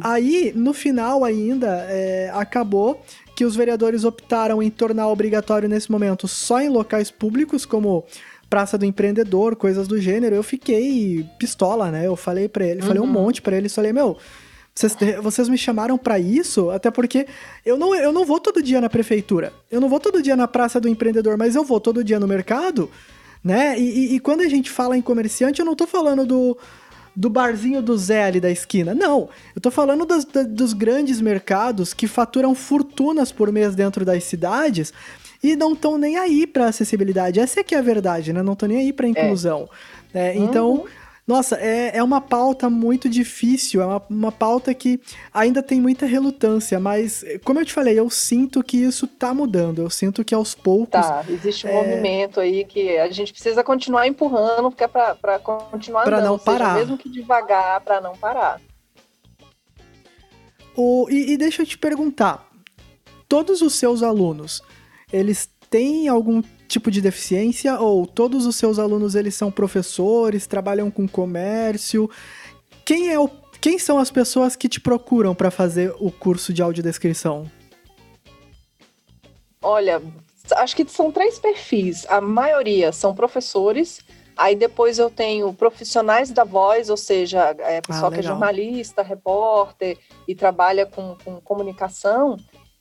[0.00, 3.02] Aí, no final ainda, é, acabou
[3.34, 8.04] que os vereadores optaram em tornar obrigatório nesse momento só em locais públicos, como
[8.48, 10.34] Praça do Empreendedor, coisas do gênero.
[10.34, 12.06] Eu fiquei pistola, né?
[12.06, 12.86] Eu falei para ele, uhum.
[12.86, 13.12] falei um uhum.
[13.12, 14.16] monte para ele, falei, meu,
[14.74, 16.70] vocês, vocês me chamaram para isso?
[16.70, 17.26] Até porque
[17.64, 20.46] eu não, eu não vou todo dia na prefeitura, eu não vou todo dia na
[20.46, 22.90] Praça do Empreendedor, mas eu vou todo dia no mercado,
[23.42, 23.78] né?
[23.78, 26.56] E, e, e quando a gente fala em comerciante, eu não tô falando do
[27.16, 28.94] do barzinho do Zé ali da esquina.
[28.94, 34.24] Não, eu tô falando dos, dos grandes mercados que faturam fortunas por mês dentro das
[34.24, 34.92] cidades
[35.42, 37.40] e não estão nem aí para acessibilidade.
[37.40, 38.42] Essa é que é a verdade, né?
[38.42, 39.68] Não estão nem aí para inclusão.
[40.12, 40.28] É.
[40.28, 40.84] É, então, uhum.
[41.26, 45.00] Nossa, é, é uma pauta muito difícil, é uma, uma pauta que
[45.34, 49.82] ainda tem muita relutância, mas, como eu te falei, eu sinto que isso tá mudando,
[49.82, 51.00] eu sinto que aos poucos.
[51.00, 51.72] Tá, existe um é...
[51.72, 56.30] movimento aí que a gente precisa continuar empurrando, porque é pra, pra continuar pra andando,
[56.30, 56.74] não parar.
[56.74, 58.60] Seja, mesmo que devagar, para não parar.
[60.76, 62.48] O, e, e deixa eu te perguntar,
[63.28, 64.62] todos os seus alunos,
[65.12, 70.90] eles têm algum tipo de deficiência ou todos os seus alunos eles são professores, trabalham
[70.90, 72.10] com comércio?
[72.84, 73.28] Quem é o
[73.60, 77.50] quem são as pessoas que te procuram para fazer o curso de audiodescrição?
[79.60, 80.00] Olha,
[80.52, 82.06] acho que são três perfis.
[82.08, 84.00] A maioria são professores.
[84.36, 89.02] Aí depois eu tenho profissionais da voz, ou seja, é, pessoal ah, que é jornalista,
[89.02, 89.98] repórter
[90.28, 92.36] e trabalha com, com comunicação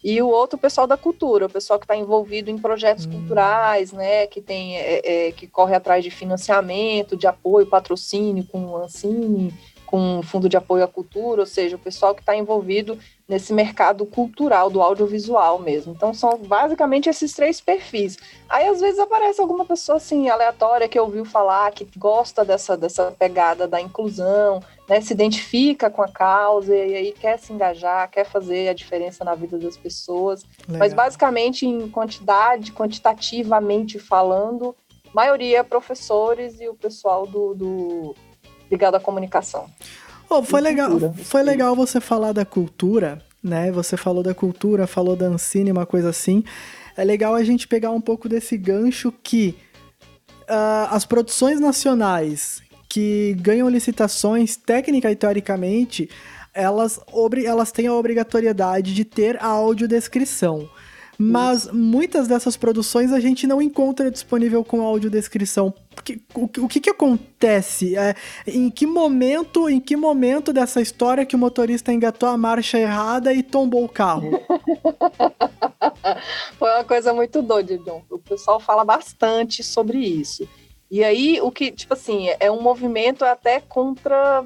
[0.08, 3.12] e o outro pessoal da cultura, o pessoal que está envolvido em projetos hum.
[3.12, 8.66] culturais, né, que tem é, é, que corre atrás de financiamento, de apoio, patrocínio com
[8.66, 9.52] o Ancine,
[9.84, 14.06] com Fundo de Apoio à Cultura, ou seja, o pessoal que está envolvido nesse mercado
[14.06, 15.94] cultural do audiovisual mesmo.
[15.94, 18.16] Então são basicamente esses três perfis.
[18.48, 23.12] Aí às vezes aparece alguma pessoa assim aleatória que ouviu falar, que gosta dessa, dessa
[23.18, 28.26] pegada da inclusão, né, se identifica com a causa e aí quer se engajar, quer
[28.26, 30.44] fazer a diferença na vida das pessoas.
[30.68, 30.80] Legal.
[30.80, 34.76] Mas basicamente em quantidade, quantitativamente falando,
[35.14, 38.16] maioria professores e o pessoal do, do
[38.70, 39.68] ligado à comunicação.
[40.30, 40.90] Oh, foi legal,
[41.24, 43.72] foi legal você falar da cultura, né?
[43.72, 46.44] Você falou da cultura, falou da Ancine, uma coisa assim.
[46.98, 49.56] É legal a gente pegar um pouco desse gancho que
[50.50, 52.62] uh, as produções nacionais
[52.96, 56.10] que ganham licitações, técnica e teoricamente,
[56.54, 56.98] elas,
[57.46, 60.70] elas têm a obrigatoriedade de ter a audiodescrição.
[61.18, 65.74] Mas muitas dessas produções a gente não encontra disponível com audiodescrição.
[66.34, 67.98] O, o que que acontece?
[67.98, 68.16] É,
[68.48, 73.34] em que momento, em que momento dessa história que o motorista engatou a marcha errada
[73.34, 74.40] e tombou o carro?
[76.58, 78.06] Foi uma coisa muito doida, John.
[78.10, 80.48] O pessoal fala bastante sobre isso.
[80.90, 84.46] E aí, o que, tipo assim, é um movimento até contra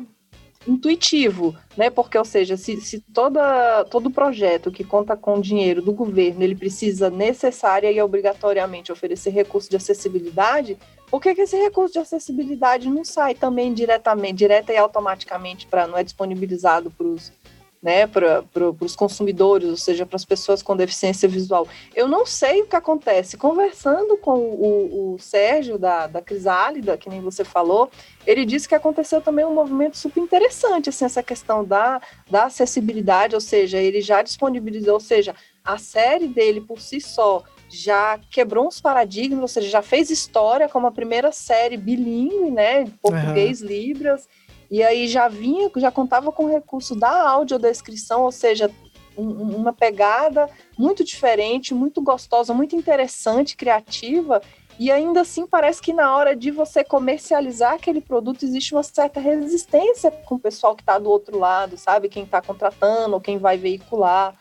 [0.68, 1.90] intuitivo, né?
[1.90, 6.56] Porque, ou seja, se, se toda, todo projeto que conta com dinheiro do governo, ele
[6.56, 10.78] precisa necessária e obrigatoriamente oferecer recurso de acessibilidade,
[11.10, 15.88] por que, que esse recurso de acessibilidade não sai também diretamente, direta e automaticamente para
[15.88, 17.32] não é disponibilizado para os
[17.82, 18.44] né, para
[18.82, 21.68] os consumidores, ou seja, para as pessoas com deficiência visual.
[21.96, 23.38] Eu não sei o que acontece.
[23.38, 27.90] Conversando com o, o Sérgio da, da Crisálida, que nem você falou,
[28.28, 33.34] ele disse que aconteceu também um movimento super interessante, assim, essa questão da, da acessibilidade,
[33.34, 38.68] ou seja, ele já disponibilizou, ou seja, a série dele por si só já quebrou
[38.68, 43.68] uns paradigmas, ou seja, já fez história como a primeira série bilíngue, né, português, uhum.
[43.68, 44.28] libras,
[44.70, 48.70] e aí já vinha, já contava com o recurso da audiodescrição, ou seja,
[49.18, 54.42] um, uma pegada muito diferente, muito gostosa, muito interessante, criativa,
[54.80, 59.20] e ainda assim parece que na hora de você comercializar aquele produto existe uma certa
[59.20, 62.08] resistência com o pessoal que está do outro lado, sabe?
[62.08, 64.34] Quem está contratando ou quem vai veicular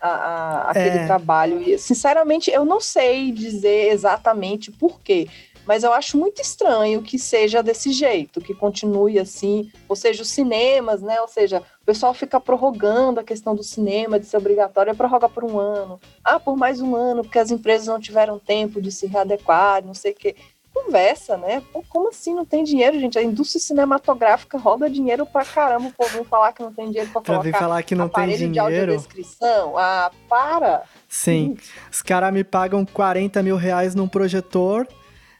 [0.00, 1.06] a, a, aquele é.
[1.06, 1.60] trabalho.
[1.60, 5.28] E, sinceramente, eu não sei dizer exatamente por quê
[5.66, 10.30] mas eu acho muito estranho que seja desse jeito, que continue assim, ou seja, os
[10.30, 11.20] cinemas, né?
[11.20, 15.28] Ou seja, o pessoal fica prorrogando a questão do cinema de ser obrigatório, é prorroga
[15.28, 18.90] por um ano, ah, por mais um ano, porque as empresas não tiveram tempo de
[18.90, 20.34] se readequar, não sei o quê.
[20.72, 21.60] Conversa, né?
[21.72, 23.18] Pô, como assim não tem dinheiro, gente?
[23.18, 25.88] A indústria cinematográfica roda dinheiro pra caramba.
[25.88, 28.28] O povo vem falar que não tem dinheiro pra colocar pra falar que não tem
[28.28, 28.52] dinheiro.
[28.52, 29.76] de audiodescrição.
[29.76, 30.84] Ah, para!
[31.08, 31.56] Sim.
[31.90, 34.86] Os caras me pagam 40 mil reais num projetor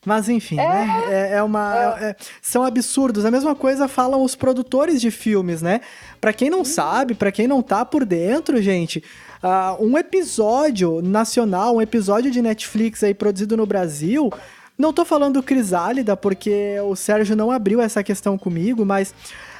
[0.04, 1.04] mas enfim, é, né?
[1.08, 1.96] É, é uma.
[2.00, 2.04] É.
[2.10, 2.16] é.
[2.40, 3.24] são absurdos.
[3.24, 5.80] A mesma coisa falam os produtores de filmes, né?
[6.20, 6.64] Para quem não hum.
[6.64, 9.04] sabe, para quem não tá por dentro, gente,
[9.42, 14.32] uh, um episódio nacional, um episódio de Netflix aí produzido no Brasil.
[14.78, 19.14] Não tô falando Crisálida, porque o Sérgio não abriu essa questão comigo, mas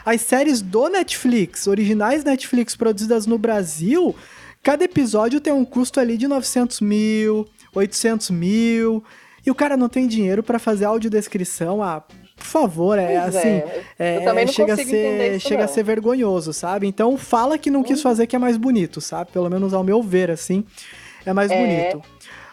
[0.07, 4.16] as séries do Netflix, originais Netflix produzidas no Brasil,
[4.62, 9.05] cada episódio tem um custo ali de 900 mil, 800 mil.
[9.44, 12.03] E o cara não tem dinheiro para fazer audiodescrição, ah,
[12.37, 13.48] por favor, é pois assim.
[13.48, 13.85] É.
[13.98, 15.64] É, é chega a ser, chega não.
[15.64, 16.87] a ser vergonhoso, sabe?
[16.87, 18.03] Então fala que não quis hum.
[18.03, 19.31] fazer que é mais bonito, sabe?
[19.31, 20.64] Pelo menos ao meu ver, assim,
[21.24, 21.59] é mais é.
[21.92, 22.03] bonito.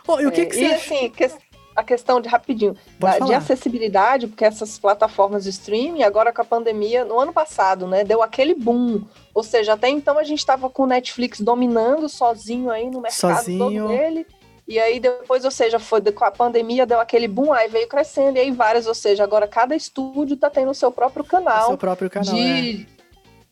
[0.08, 1.30] Oh, e o que, que você e, assim, que,
[1.78, 6.46] a questão de rapidinho, da, de acessibilidade, porque essas plataformas de streaming, agora com a
[6.46, 9.04] pandemia, no ano passado, né, deu aquele boom.
[9.32, 13.36] Ou seja, até então a gente estava com o Netflix dominando sozinho aí no mercado
[13.38, 13.60] sozinho.
[13.60, 14.26] todo dele.
[14.68, 18.38] E aí depois, ou seja, foi com a pandemia deu aquele boom, aí veio crescendo
[18.38, 21.64] e aí várias, ou seja, agora cada estúdio tá tendo o seu próprio canal.
[21.64, 22.86] O seu próprio canal, de,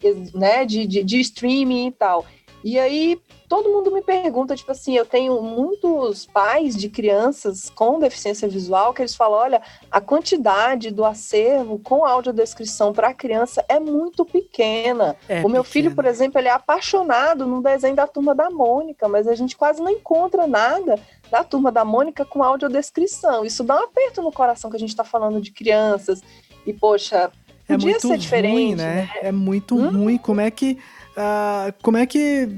[0.03, 0.13] é.
[0.33, 2.25] né, de, de, de streaming e tal.
[2.65, 7.99] E aí todo mundo me pergunta, tipo assim, eu tenho muitos pais de crianças com
[7.99, 9.61] deficiência visual que eles falam, olha,
[9.91, 15.15] a quantidade do acervo com audiodescrição para a criança é muito pequena.
[15.29, 15.63] É o meu pequena.
[15.63, 19.55] filho, por exemplo, ele é apaixonado no desenho da turma da Mônica, mas a gente
[19.55, 20.99] quase não encontra nada
[21.29, 23.45] da turma da Mônica com audiodescrição.
[23.45, 26.23] Isso dá um aperto no coração que a gente está falando de crianças.
[26.65, 27.31] E, poxa,
[27.67, 28.53] é podia é muito ser diferente.
[28.53, 28.95] Ruim, né?
[28.95, 29.09] né?
[29.21, 30.03] É muito hum?
[30.03, 30.17] ruim.
[30.17, 30.79] Como é que.
[31.15, 32.49] Uh, como é que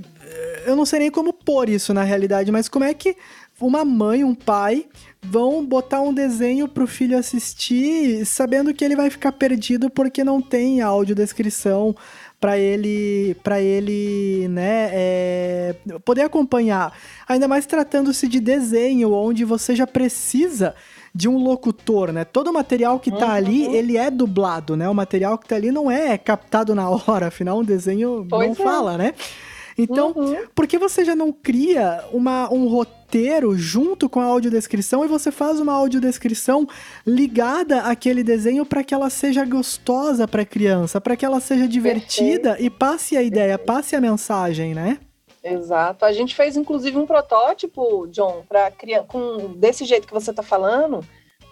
[0.68, 3.16] eu não sei nem como pôr isso na realidade, mas como é que
[3.60, 4.86] uma mãe, um pai
[5.22, 10.41] vão botar um desenho pro filho assistir, sabendo que ele vai ficar perdido porque não
[10.41, 11.95] tem audiodescrição
[12.39, 16.93] para ele, para ele, né, é, poder acompanhar.
[17.28, 20.76] Ainda mais tratando-se de desenho, onde você já precisa
[21.18, 22.24] de um locutor, né?
[22.24, 23.32] Todo o material que tá uhum.
[23.32, 24.88] ali, ele é dublado, né?
[24.88, 28.65] O material que tá ali não é captado na hora, afinal um desenho pois não
[28.65, 28.70] é.
[28.70, 29.15] fala, né?
[29.76, 30.45] Então, uhum.
[30.53, 35.32] por que você já não cria uma, um roteiro junto com a audiodescrição e você
[35.32, 36.68] faz uma audiodescrição
[37.05, 41.68] ligada àquele desenho para que ela seja gostosa para a criança, para que ela seja
[41.68, 42.63] divertida Perfeito.
[42.63, 43.68] e passe a ideia, Perfeito.
[43.68, 44.99] passe a mensagem, né?
[45.43, 46.05] Exato.
[46.05, 48.71] A gente fez inclusive um protótipo, John, para
[49.07, 51.05] com desse jeito que você está falando,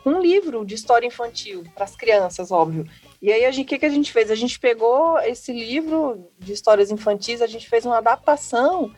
[0.05, 2.85] um livro de história infantil para as crianças, óbvio.
[3.21, 4.29] E aí, o que, que a gente fez?
[4.29, 8.91] A gente pegou esse livro de histórias infantis, a gente fez uma adaptação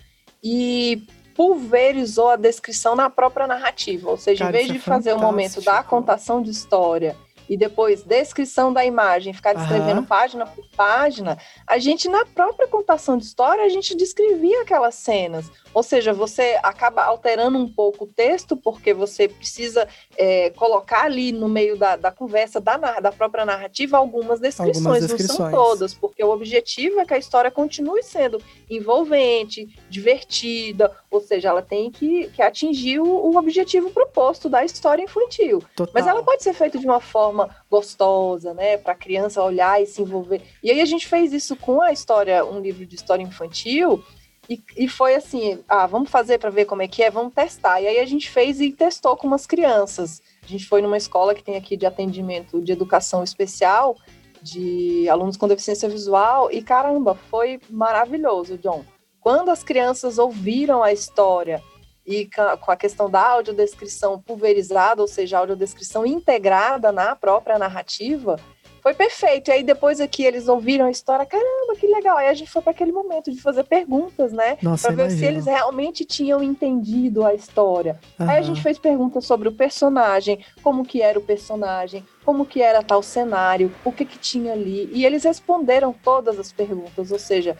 [0.43, 4.09] e pulverizou a descrição na própria narrativa.
[4.09, 7.15] Ou seja, Cara, em vez de é fazer o momento da contação de história
[7.49, 10.05] e depois descrição da imagem, ficar descrevendo uhum.
[10.05, 15.49] página por página, a gente, na própria contação de história, a gente descrevia aquelas cenas.
[15.77, 21.31] Ou seja, você acaba alterando um pouco o texto, porque você precisa é, colocar ali
[21.31, 24.77] no meio da, da conversa, da, da própria narrativa, algumas descrições.
[24.77, 25.37] algumas descrições.
[25.37, 31.21] Não são todas, porque o objetivo é que a história continue sendo envolvente, divertida, ou
[31.21, 35.63] seja, ela tem que, que atingir o, o objetivo proposto da história infantil.
[35.75, 35.93] Total.
[35.93, 39.85] Mas ela pode ser feita de uma forma gostosa, né, para a criança olhar e
[39.85, 40.41] se envolver.
[40.63, 44.03] E aí a gente fez isso com a história, um livro de história infantil,
[44.49, 47.81] e, e foi assim, ah, vamos fazer para ver como é que é, vamos testar.
[47.81, 50.21] E aí a gente fez e testou com umas crianças.
[50.43, 53.97] A gente foi numa escola que tem aqui de atendimento de educação especial
[54.41, 58.85] de alunos com deficiência visual e caramba, foi maravilhoso, John.
[59.19, 61.61] Quando as crianças ouviram a história
[62.05, 62.29] e
[62.61, 68.39] com a questão da audiodescrição pulverizada, ou seja, a audiodescrição integrada na própria narrativa,
[68.87, 69.49] foi perfeito.
[69.49, 72.17] E aí depois aqui eles ouviram a história, caramba, que legal.
[72.17, 74.57] Aí a gente foi para aquele momento de fazer perguntas, né?
[74.81, 77.99] Para ver se eles realmente tinham entendido a história.
[78.17, 78.29] Uhum.
[78.29, 82.61] Aí a gente fez perguntas sobre o personagem, como que era o personagem, como que
[82.61, 84.89] era tal cenário, o que que tinha ali.
[84.93, 87.57] E eles responderam todas as perguntas, ou seja,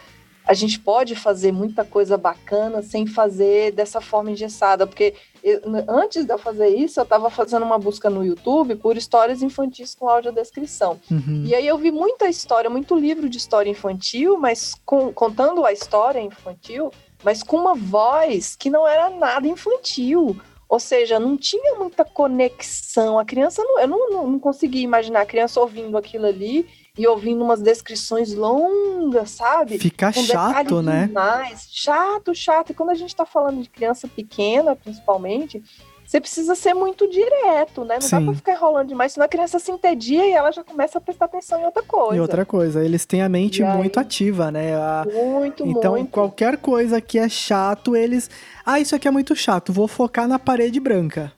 [0.47, 6.23] a gente pode fazer muita coisa bacana sem fazer dessa forma engessada, porque eu, antes
[6.23, 10.07] de eu fazer isso, eu estava fazendo uma busca no YouTube por histórias infantis com
[10.07, 10.99] audiodescrição.
[11.11, 11.43] Uhum.
[11.45, 15.73] E aí eu vi muita história, muito livro de história infantil, mas com, contando a
[15.73, 16.91] história infantil,
[17.23, 20.37] mas com uma voz que não era nada infantil.
[20.69, 23.19] Ou seja, não tinha muita conexão.
[23.19, 26.67] A criança, não, eu não, não, não conseguia imaginar a criança ouvindo aquilo ali
[26.97, 29.77] e ouvindo umas descrições longas, sabe?
[29.77, 31.07] Fica Com chato, né?
[31.07, 31.67] Demais.
[31.71, 32.71] Chato, chato.
[32.71, 35.63] E quando a gente tá falando de criança pequena, principalmente,
[36.07, 37.95] você precisa ser muito direto, né?
[37.95, 38.19] Não Sim.
[38.19, 41.01] dá pra ficar enrolando demais, senão a criança se entedia e ela já começa a
[41.01, 42.15] prestar atenção em outra coisa.
[42.15, 44.73] E outra coisa, eles têm a mente aí, muito ativa, né?
[44.75, 45.05] A...
[45.05, 46.09] Muito, então, muito.
[46.09, 48.29] qualquer coisa que é chato, eles.
[48.65, 51.33] Ah, isso aqui é muito chato, vou focar na parede branca.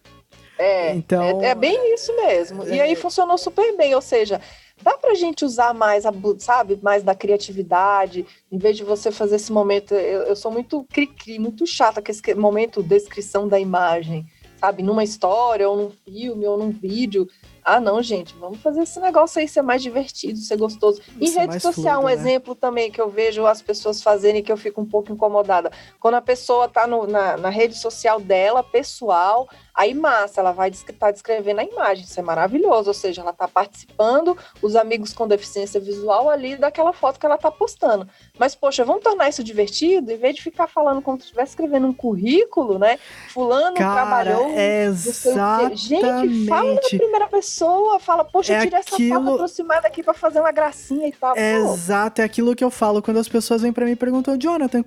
[0.59, 1.41] É, então...
[1.41, 2.63] é, é bem isso mesmo.
[2.63, 2.75] É...
[2.75, 4.39] E aí funcionou super bem, ou seja,
[4.81, 9.35] dá pra gente usar mais, a, sabe, mais da criatividade, em vez de você fazer
[9.35, 14.25] esse momento, eu, eu sou muito cri-cri, muito chata com esse momento descrição da imagem,
[14.57, 17.27] sabe, numa história, ou num filme, ou num vídeo,
[17.63, 21.01] ah, não, gente, vamos fazer esse negócio aí ser mais divertido, ser gostoso.
[21.21, 22.13] Em rede social, fluido, um né?
[22.13, 25.71] exemplo também que eu vejo as pessoas fazerem que eu fico um pouco incomodada.
[25.99, 29.47] Quando a pessoa tá no, na, na rede social dela, pessoal,
[29.79, 33.31] Aí, massa, ela vai estar tá descrevendo a imagem, isso é maravilhoso, ou seja, ela
[33.31, 38.05] está participando, os amigos com deficiência visual ali daquela foto que ela está postando.
[38.37, 41.87] Mas, poxa, vamos tornar isso divertido, em vez de ficar falando como se estivesse escrevendo
[41.87, 42.99] um currículo, né?
[43.29, 44.49] Fulano Cara, trabalhou.
[44.49, 45.87] Exatamente.
[45.87, 49.13] Gente, fala na primeira pessoa, fala, poxa, é tira aquilo...
[49.13, 51.37] essa foto aproximada aqui para fazer uma gracinha e tal.
[51.37, 54.83] Exato, é aquilo que eu falo quando as pessoas vêm para mim e perguntam, Jonathan,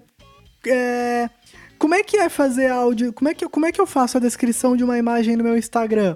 [0.67, 1.31] é
[1.83, 3.13] como é que é fazer áudio?
[3.13, 5.59] Como é que, como é que eu faço a descrição de uma imagem no meu
[5.59, 6.15] Instagram?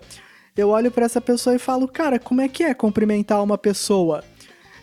[0.57, 4.23] Eu olho para essa pessoa e falo, cara, como é que é cumprimentar uma pessoa?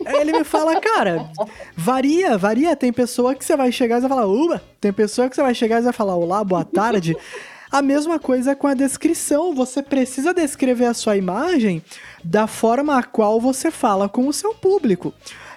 [0.05, 1.31] Aí ele me fala, cara,
[1.73, 2.75] varia, varia.
[2.75, 4.61] Tem pessoa que você vai chegar e vai falar, uba.
[4.81, 7.15] Tem pessoa que você vai chegar e vai falar, olá, boa tarde.
[7.71, 9.55] A mesma coisa com a descrição.
[9.55, 11.81] Você precisa descrever a sua imagem
[12.21, 15.13] da forma a qual você fala com o seu público.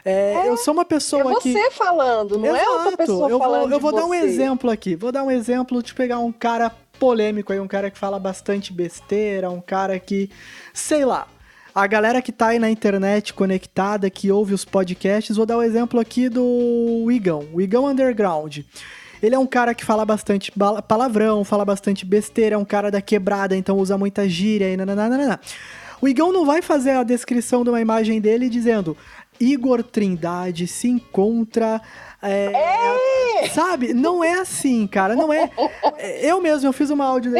[0.09, 1.71] É, é, eu sou uma pessoa é você que...
[1.73, 2.65] falando, não Exato.
[2.65, 4.95] é outra pessoa eu falando vou, Eu vou dar um exemplo aqui.
[4.95, 8.73] Vou dar um exemplo de pegar um cara polêmico aí, um cara que fala bastante
[8.73, 10.31] besteira, um cara que,
[10.73, 11.27] sei lá,
[11.75, 15.61] a galera que tá aí na internet conectada, que ouve os podcasts, vou dar o
[15.61, 18.61] um exemplo aqui do Igão, o Igão Underground.
[19.21, 20.53] Ele é um cara que fala bastante
[20.87, 25.41] palavrão, fala bastante besteira, é um cara da quebrada, então usa muita gíria e nananana.
[26.01, 28.97] O Igão não vai fazer a descrição de uma imagem dele dizendo
[29.41, 31.80] Igor Trindade se encontra.
[32.22, 33.49] É, é.
[33.49, 33.93] Sabe?
[33.93, 35.14] Não é assim, cara.
[35.14, 35.51] Não é.
[36.22, 37.32] Eu mesmo, eu fiz uma áudio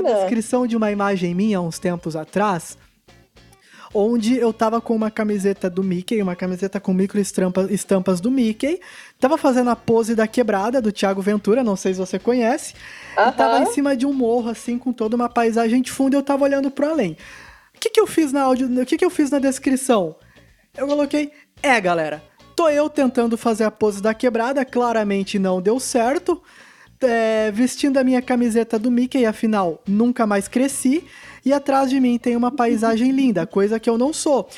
[0.00, 2.76] uma descrição de uma imagem minha uns tempos atrás.
[3.94, 8.30] Onde eu tava com uma camiseta do Mickey, uma camiseta com micro estampas, estampas do
[8.30, 8.80] Mickey.
[9.18, 12.74] Tava fazendo a pose da quebrada do Thiago Ventura, não sei se você conhece.
[13.16, 13.36] Uh -huh.
[13.36, 16.22] tava em cima de um morro, assim, com toda uma paisagem de fundo e eu
[16.22, 17.16] tava olhando pro além.
[17.74, 18.66] O que, que eu fiz na áudio?
[18.66, 20.16] O que, que eu fiz na descrição?
[20.78, 22.22] Eu coloquei, é galera,
[22.54, 26.40] tô eu tentando fazer a pose da quebrada, claramente não deu certo.
[27.00, 31.04] É, vestindo a minha camiseta do Mickey, afinal, nunca mais cresci.
[31.44, 34.48] E atrás de mim tem uma paisagem linda, coisa que eu não sou.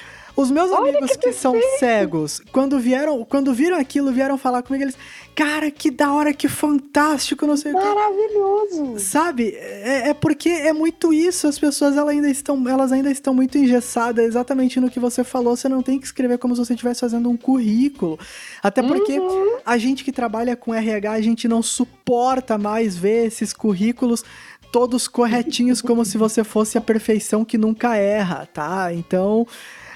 [0.41, 4.63] Os meus Olha amigos que, que são cegos, quando vieram, quando viram aquilo, vieram falar
[4.63, 4.97] comigo, eles,
[5.35, 8.85] cara, que da hora, que fantástico, não sei Maravilhoso.
[8.85, 9.01] o que.
[9.03, 9.55] Sabe?
[9.55, 13.59] É, é, porque é muito isso, as pessoas elas ainda estão, elas ainda estão muito
[13.59, 17.01] engessadas exatamente no que você falou, você não tem que escrever como se você estivesse
[17.01, 18.19] fazendo um currículo.
[18.63, 19.59] Até porque uhum.
[19.67, 24.25] a gente que trabalha com RH, a gente não suporta mais ver esses currículos
[24.73, 28.93] todos corretinhos como se você fosse a perfeição que nunca erra, tá?
[28.93, 29.47] Então,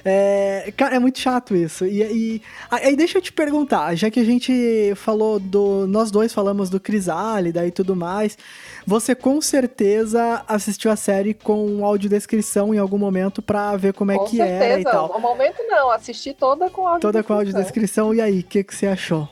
[0.05, 1.87] é, cara, é muito chato isso.
[1.87, 5.87] E, e aí deixa eu te perguntar, já que a gente falou do.
[5.87, 8.37] Nós dois falamos do Crisálida e tudo mais.
[8.87, 14.19] Você com certeza assistiu a série com audiodescrição em algum momento pra ver como é
[14.19, 14.65] com que certeza.
[14.65, 15.09] era e tal.
[15.09, 17.01] No momento não, assisti toda com audiodescrição.
[17.01, 18.15] Toda com audiodescrição.
[18.15, 19.27] E aí, o que, que você achou?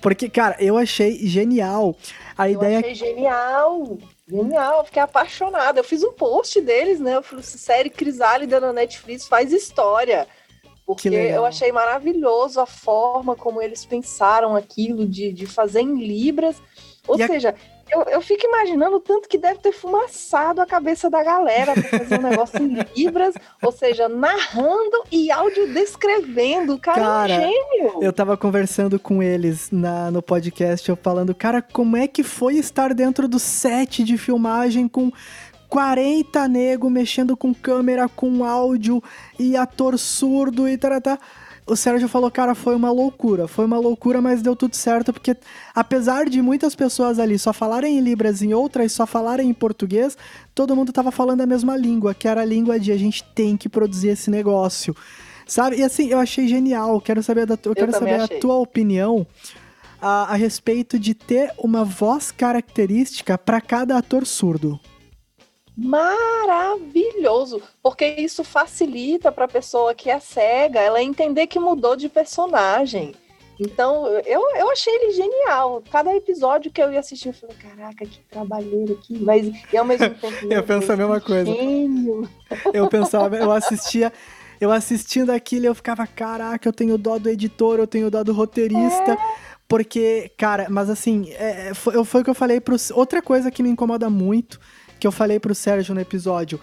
[0.00, 1.96] Porque, cara, eu achei genial
[2.38, 2.78] a eu ideia.
[2.78, 3.98] Achei genial.
[4.26, 5.80] Genial, eu fiquei apaixonada.
[5.80, 7.16] Eu fiz um post deles, né?
[7.16, 10.26] Eu falei, série Crisálida na Netflix faz história.
[10.86, 16.60] Porque eu achei maravilhoso a forma como eles pensaram aquilo de, de fazer em Libras.
[17.06, 20.66] Ou e seja, a eu, eu fico imaginando o tanto que deve ter fumaçado a
[20.66, 26.78] cabeça da galera para fazer um negócio em libras, ou seja, narrando e áudio descrevendo.
[26.78, 28.02] Cara, cara é um gênio.
[28.02, 32.54] Eu tava conversando com eles na, no podcast, eu falando, cara, como é que foi
[32.54, 35.10] estar dentro do set de filmagem com
[35.68, 39.02] 40 nego mexendo com câmera, com áudio
[39.38, 40.78] e ator surdo e.
[40.78, 41.18] Tá, tá
[41.66, 43.48] o Sérgio falou, cara, foi uma loucura.
[43.48, 45.36] Foi uma loucura, mas deu tudo certo, porque
[45.74, 50.16] apesar de muitas pessoas ali só falarem em Libras e outras só falarem em português,
[50.54, 53.56] todo mundo tava falando a mesma língua, que era a língua de a gente tem
[53.56, 54.94] que produzir esse negócio.
[55.46, 55.76] Sabe?
[55.76, 57.00] E assim, eu achei genial.
[57.00, 59.26] Quero saber, da, eu quero saber a tua opinião
[60.00, 64.78] a, a respeito de ter uma voz característica para cada ator surdo
[65.76, 72.08] maravilhoso, porque isso facilita para a pessoa que é cega ela entender que mudou de
[72.08, 73.14] personagem.
[73.58, 75.82] Então, eu, eu achei ele genial.
[75.90, 79.18] Cada episódio que eu ia assistir, eu falei, caraca, que trabalheiro aqui.
[79.18, 80.36] Mas e ao mesmo tempo.
[80.50, 81.52] eu penso a mesma coisa.
[81.52, 82.28] Gênio.
[82.72, 84.12] Eu pensava, eu assistia.
[84.60, 88.32] Eu assistindo aquilo, eu ficava, caraca, eu tenho dó do editor, eu tenho dó do
[88.32, 89.12] roteirista.
[89.12, 89.18] É.
[89.66, 93.62] Porque, cara, mas assim, é, foi, foi o que eu falei para Outra coisa que
[93.62, 94.60] me incomoda muito
[95.04, 96.58] que eu falei pro Sérgio no episódio.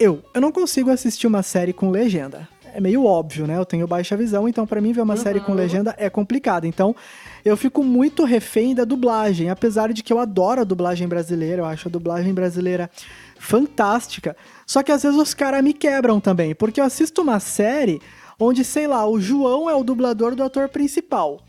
[0.00, 2.48] Eu, eu não consigo assistir uma série com legenda.
[2.72, 3.58] É meio óbvio, né?
[3.58, 5.20] Eu tenho baixa visão, então para mim ver uma uhum.
[5.20, 6.64] série com legenda é complicado.
[6.64, 6.96] Então,
[7.44, 11.66] eu fico muito refém da dublagem, apesar de que eu adoro a dublagem brasileira, eu
[11.66, 12.90] acho a dublagem brasileira
[13.38, 14.34] fantástica.
[14.66, 18.00] Só que às vezes os caras me quebram também, porque eu assisto uma série
[18.40, 21.42] onde, sei lá, o João é o dublador do ator principal.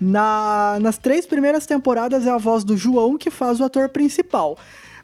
[0.00, 4.56] Na, nas três primeiras temporadas é a voz do João que faz o ator principal.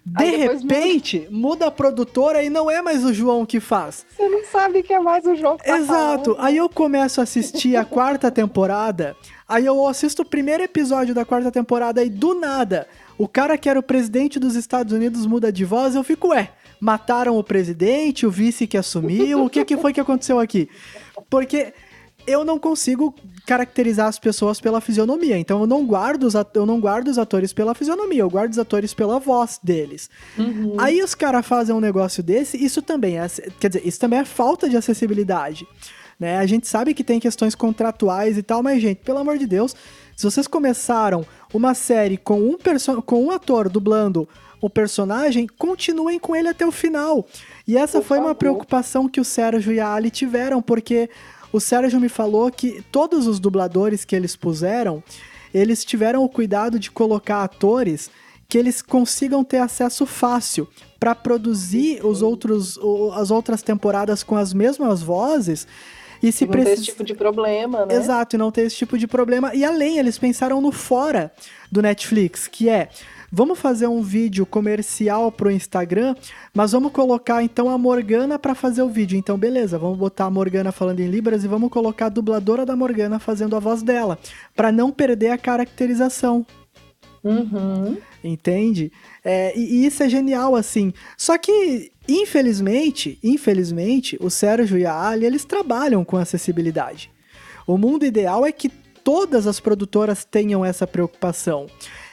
[0.04, 1.36] De repente, muda...
[1.36, 1.66] muda...
[1.66, 4.04] a produtora e não é mais o João que faz.
[4.16, 6.34] Você não sabe que é mais o João que tá Exato.
[6.34, 6.44] Falando.
[6.44, 9.16] Aí eu começo a assistir a quarta temporada,
[9.48, 13.68] aí eu assisto o primeiro episódio da quarta temporada e do nada, o cara que
[13.68, 16.50] era o presidente dos Estados Unidos muda de voz, eu fico, ué,
[16.80, 20.68] mataram o presidente, o vice que assumiu, o que, que foi que aconteceu aqui?
[21.30, 21.72] Porque
[22.26, 23.14] eu não consigo
[23.46, 25.36] caracterizar as pessoas pela fisionomia.
[25.38, 28.58] Então eu não guardo os, eu não guardo os atores pela fisionomia, eu guardo os
[28.58, 30.08] atores pela voz deles.
[30.38, 30.76] Uhum.
[30.78, 33.28] Aí os caras fazem um negócio desse, isso também é,
[33.58, 35.66] quer dizer, isso também é falta de acessibilidade.
[36.18, 36.38] né?
[36.38, 39.74] A gente sabe que tem questões contratuais e tal, mas, gente, pelo amor de Deus,
[40.16, 42.56] se vocês começaram uma série com um,
[43.04, 44.28] com um ator dublando
[44.60, 47.26] o personagem, continuem com ele até o final.
[47.66, 48.28] E essa Por foi favor.
[48.28, 51.10] uma preocupação que o Sérgio e a Ali tiveram, porque
[51.52, 55.02] o Sérgio me falou que todos os dubladores que eles puseram,
[55.52, 58.10] eles tiveram o cuidado de colocar atores
[58.48, 62.78] que eles consigam ter acesso fácil para produzir os outros,
[63.14, 65.66] as outras temporadas com as mesmas vozes.
[66.22, 67.94] E se não ter esse tipo de problema, né?
[67.96, 69.54] Exato, e não ter esse tipo de problema.
[69.54, 71.32] E além, eles pensaram no fora
[71.70, 72.88] do Netflix, que é
[73.30, 76.14] vamos fazer um vídeo comercial pro Instagram,
[76.54, 79.18] mas vamos colocar então a Morgana para fazer o vídeo.
[79.18, 82.76] Então, beleza, vamos botar a Morgana falando em Libras e vamos colocar a dubladora da
[82.76, 84.18] Morgana fazendo a voz dela,
[84.54, 86.46] para não perder a caracterização.
[87.24, 87.96] Uhum.
[88.22, 88.90] Entende?
[89.24, 90.92] É, e, e, isso é genial, assim.
[91.16, 97.10] Só que, infelizmente, infelizmente, o Sérgio e a Ali, eles trabalham com acessibilidade.
[97.66, 101.66] O mundo ideal é que todas as produtoras tenham essa preocupação.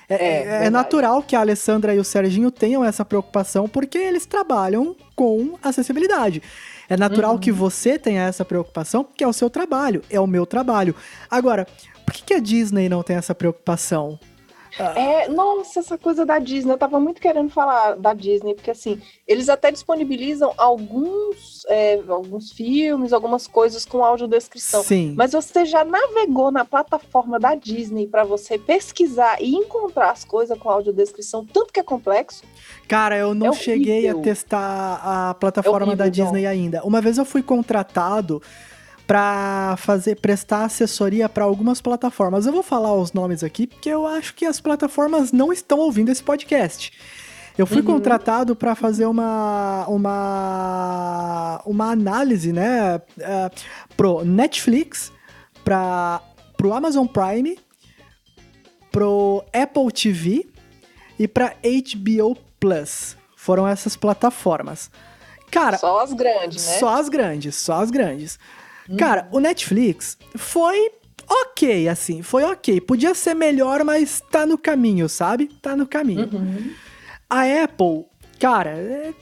[0.07, 3.97] É, é, é, é natural que a Alessandra e o Serginho tenham essa preocupação porque
[3.97, 6.41] eles trabalham com acessibilidade.
[6.89, 7.39] É natural uhum.
[7.39, 10.95] que você tenha essa preocupação porque é o seu trabalho, é o meu trabalho.
[11.29, 11.67] Agora,
[12.03, 14.19] por que, que a Disney não tem essa preocupação?
[14.77, 19.01] É, nossa, essa coisa da Disney, eu tava muito querendo falar da Disney, porque assim,
[19.27, 24.83] eles até disponibilizam alguns, é, alguns filmes, algumas coisas com audiodescrição.
[24.83, 25.13] Sim.
[25.17, 30.57] Mas você já navegou na plataforma da Disney para você pesquisar e encontrar as coisas
[30.57, 32.43] com audiodescrição, tanto que é complexo?
[32.87, 36.49] Cara, eu não é cheguei a testar a plataforma é horrível, da Disney não.
[36.49, 36.83] ainda.
[36.83, 38.41] Uma vez eu fui contratado
[39.09, 42.45] para fazer prestar assessoria para algumas plataformas.
[42.45, 46.09] Eu vou falar os nomes aqui porque eu acho que as plataformas não estão ouvindo
[46.09, 46.93] esse podcast.
[47.57, 47.85] Eu fui uhum.
[47.85, 55.11] contratado para fazer uma, uma, uma análise, né, uh, pro Netflix,
[55.63, 56.21] para
[56.55, 57.57] pro Amazon Prime,
[58.91, 60.47] pro Apple TV
[61.17, 63.17] e para HBO Plus.
[63.35, 64.91] Foram essas plataformas.
[65.49, 66.77] Cara, só as grandes, né?
[66.77, 68.37] Só as grandes, só as grandes.
[68.97, 70.91] Cara, o Netflix foi
[71.29, 72.81] ok, assim, foi ok.
[72.81, 75.47] Podia ser melhor, mas tá no caminho, sabe?
[75.61, 76.29] Tá no caminho.
[76.31, 76.71] Uhum.
[77.29, 78.05] A Apple,
[78.39, 79.13] cara, é,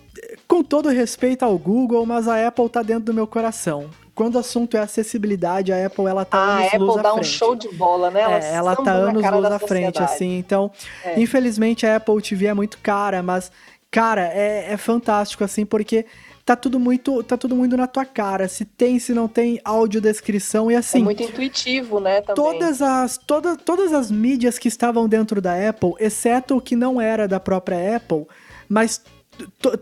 [0.48, 3.90] com todo respeito ao Google, mas a Apple tá dentro do meu coração.
[4.16, 7.14] Quando o assunto é acessibilidade, a Apple ela tá a anos Apple luz dá à
[7.14, 7.28] frente.
[7.28, 8.22] um show de bola, né?
[8.22, 10.40] Ela, é, ela tá anos luz à frente, assim.
[10.40, 10.72] Então,
[11.04, 11.20] é.
[11.20, 13.52] infelizmente a Apple TV é muito cara, mas,
[13.92, 16.06] cara, é, é fantástico, assim, porque
[16.48, 18.48] tá tudo muito, tá tudo muito na tua cara.
[18.48, 21.02] Se tem, se não tem, audiodescrição e assim.
[21.02, 22.36] É muito intuitivo, né, também.
[22.36, 27.02] Todas as toda, todas as mídias que estavam dentro da Apple, exceto o que não
[27.02, 28.26] era da própria Apple,
[28.70, 29.02] mas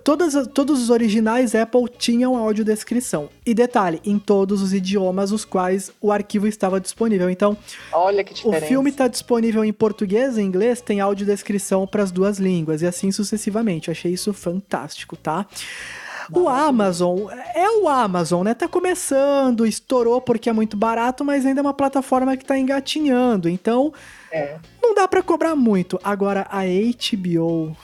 [0.04, 3.30] todas, todos os originais Apple tinham audiodescrição.
[3.46, 7.30] E detalhe, em todos os idiomas os quais o arquivo estava disponível.
[7.30, 7.56] Então,
[7.94, 8.66] Olha que diferença.
[8.66, 12.88] o filme está disponível em português e inglês, tem audiodescrição para as duas línguas, e
[12.88, 13.90] assim sucessivamente.
[13.90, 15.46] Eu achei isso fantástico, tá?
[16.32, 18.54] O Amazon é o Amazon, né?
[18.54, 23.48] Tá começando, estourou porque é muito barato, mas ainda é uma plataforma que tá engatinhando.
[23.48, 23.94] Então,
[24.32, 24.58] é.
[24.82, 26.00] não dá para cobrar muito.
[26.04, 27.76] Agora, a HBO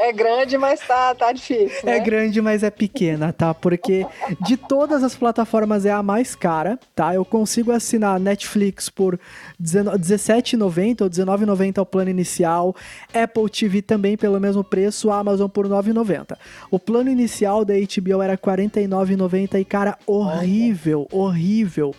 [0.00, 1.80] é grande, mas tá, tá difícil.
[1.82, 1.96] É né?
[1.96, 3.52] É grande, mas é pequena, tá?
[3.54, 4.06] Porque
[4.40, 7.14] de todas as plataformas é a mais cara, tá?
[7.14, 12.74] Eu consigo assinar Netflix por R$17,90 ou R$19,90 o plano inicial,
[13.14, 16.36] Apple TV também pelo mesmo preço, Amazon por R$9,90.
[16.70, 21.94] O plano inicial da HBO era R$49,90 e, cara, horrível, horrível.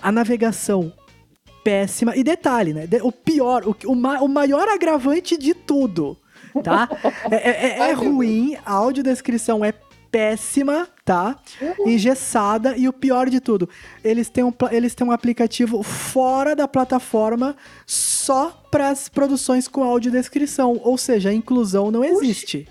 [0.00, 0.92] A navegação
[1.64, 2.14] péssima.
[2.14, 2.86] E detalhe, né?
[3.02, 6.16] O pior, o, o, ma o maior agravante de tudo,
[6.62, 6.88] tá?
[7.30, 9.72] é, é, é, é ruim, a audiodescrição é
[10.14, 11.36] péssima, tá?
[11.60, 11.88] Uhum.
[11.88, 13.68] Engessada e o pior de tudo,
[14.04, 19.82] eles têm um, eles têm um aplicativo fora da plataforma só para as produções com
[19.82, 22.68] audiodescrição, ou seja, a inclusão não existe.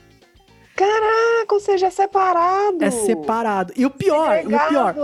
[0.75, 2.83] Caraca, ou seja, é separado.
[2.83, 3.73] É separado.
[3.75, 4.95] E o pior, e o pior,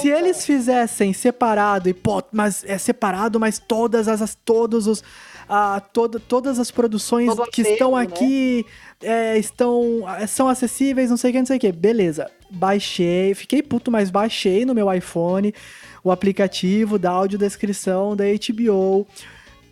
[0.00, 5.04] se eles fizessem separado e pô, mas é separado, mas todas as todos os
[5.48, 8.02] a todo, todas as produções Todo que estão né?
[8.02, 8.64] aqui
[9.02, 11.72] é, estão são acessíveis, não sei o que, não sei o que.
[11.72, 12.30] Beleza.
[12.50, 15.54] Baixei, fiquei puto, mas baixei no meu iPhone
[16.02, 19.06] o aplicativo da audiodescrição da HBO.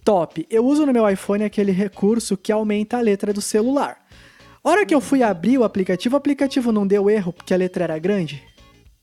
[0.04, 0.46] Top.
[0.50, 3.99] Eu uso no meu iPhone aquele recurso que aumenta a letra do celular.
[4.62, 7.84] Hora que eu fui abrir o aplicativo, o aplicativo não deu erro porque a letra
[7.84, 8.42] era grande?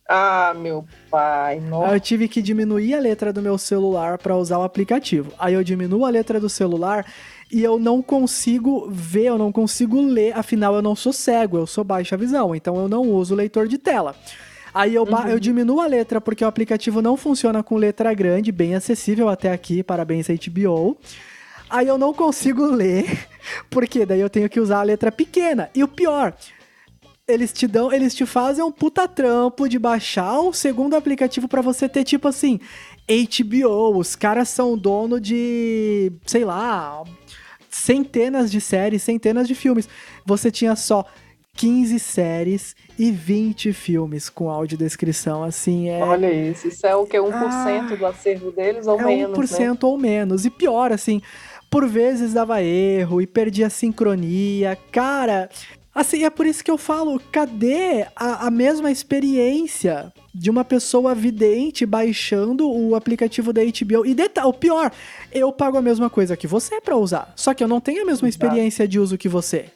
[0.07, 1.89] Ah, meu pai, nossa.
[1.89, 5.33] Aí eu tive que diminuir a letra do meu celular para usar o aplicativo.
[5.37, 7.05] Aí eu diminuo a letra do celular
[7.51, 11.67] e eu não consigo ver, eu não consigo ler, afinal eu não sou cego, eu
[11.67, 14.15] sou baixa visão, então eu não uso leitor de tela.
[14.73, 15.27] Aí eu, uhum.
[15.27, 19.51] eu diminuo a letra porque o aplicativo não funciona com letra grande, bem acessível até
[19.51, 20.97] aqui, parabéns HBO.
[21.69, 23.27] Aí eu não consigo ler,
[23.69, 25.69] porque daí eu tenho que usar a letra pequena.
[25.75, 26.33] E o pior,
[27.27, 31.61] eles te dão, eles te fazem um puta trampo de baixar um segundo aplicativo para
[31.61, 32.59] você ter tipo assim,
[33.07, 37.03] HBO, os caras são dono de, sei lá,
[37.69, 39.89] centenas de séries, centenas de filmes.
[40.25, 41.05] Você tinha só
[41.57, 46.03] 15 séries e 20 filmes com audiodescrição, assim, é...
[46.03, 49.59] Olha isso, isso é o que, 1% ah, do acervo deles ou é menos, 1%
[49.59, 49.77] né?
[49.81, 51.21] ou menos, e pior, assim,
[51.69, 55.49] por vezes dava erro e perdia sincronia, cara...
[55.93, 61.15] Assim, é por isso que eu falo, cadê a, a mesma experiência de uma pessoa
[61.15, 64.05] vidente baixando o aplicativo da HBO?
[64.05, 64.91] E detalhe, o pior,
[65.31, 68.05] eu pago a mesma coisa que você para usar, só que eu não tenho a
[68.05, 69.71] mesma experiência de uso que você.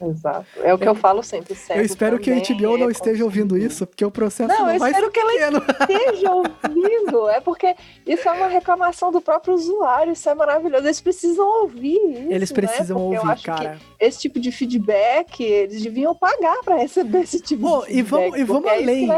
[0.00, 0.46] Exato.
[0.62, 1.56] É o que eu, eu falo sempre.
[1.70, 4.70] Eu espero que a HBO não é esteja ouvindo isso, porque o processo não, não
[4.70, 5.56] eu espero que pequeno.
[5.56, 7.28] ela esteja ouvindo.
[7.28, 7.74] É porque
[8.06, 10.12] isso é uma reclamação do próprio usuário.
[10.12, 10.84] Isso é maravilhoso.
[10.84, 12.32] Eles precisam ouvir isso.
[12.32, 12.54] Eles né?
[12.54, 13.20] precisam né?
[13.20, 13.78] ouvir, cara.
[13.98, 17.98] esse tipo de feedback, eles deviam pagar para receber esse tipo de feedback.
[17.98, 19.08] E vamos, e vamos é além.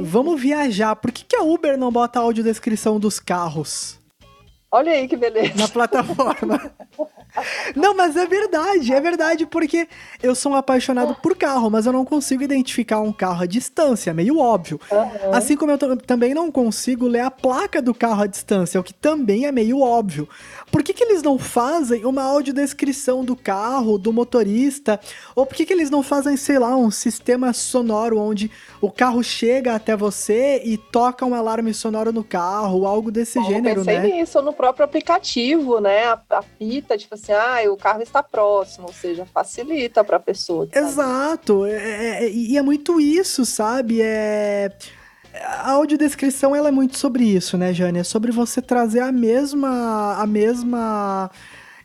[0.00, 0.96] Vamos viajar.
[0.96, 3.98] Por que, que a Uber não bota a audiodescrição dos carros?
[4.70, 5.52] Olha aí que beleza.
[5.56, 6.72] Na plataforma.
[7.74, 9.88] Não, mas é verdade, é verdade, porque
[10.22, 14.10] eu sou um apaixonado por carro, mas eu não consigo identificar um carro à distância,
[14.10, 14.80] é meio óbvio.
[14.90, 15.34] Uhum.
[15.34, 18.94] Assim como eu também não consigo ler a placa do carro à distância, o que
[18.94, 20.28] também é meio óbvio.
[20.70, 25.00] Por que, que eles não fazem uma audiodescrição do carro, do motorista?
[25.34, 29.22] Ou por que, que eles não fazem, sei lá, um sistema sonoro onde o carro
[29.22, 33.84] chega até você e toca um alarme sonoro no carro, algo desse Bom, gênero, eu
[33.84, 34.16] pensei né?
[34.20, 36.18] nisso no próprio aplicativo, né?
[36.28, 40.68] Apita, tipo assim, ah, o carro está próximo, ou seja, facilita para a pessoa.
[40.72, 44.00] Exato, é, é, e é muito isso, sabe?
[44.02, 44.70] É
[45.42, 47.98] a audiodescrição ela é muito sobre isso, né, Jane?
[47.98, 51.30] É sobre você trazer a mesma a mesma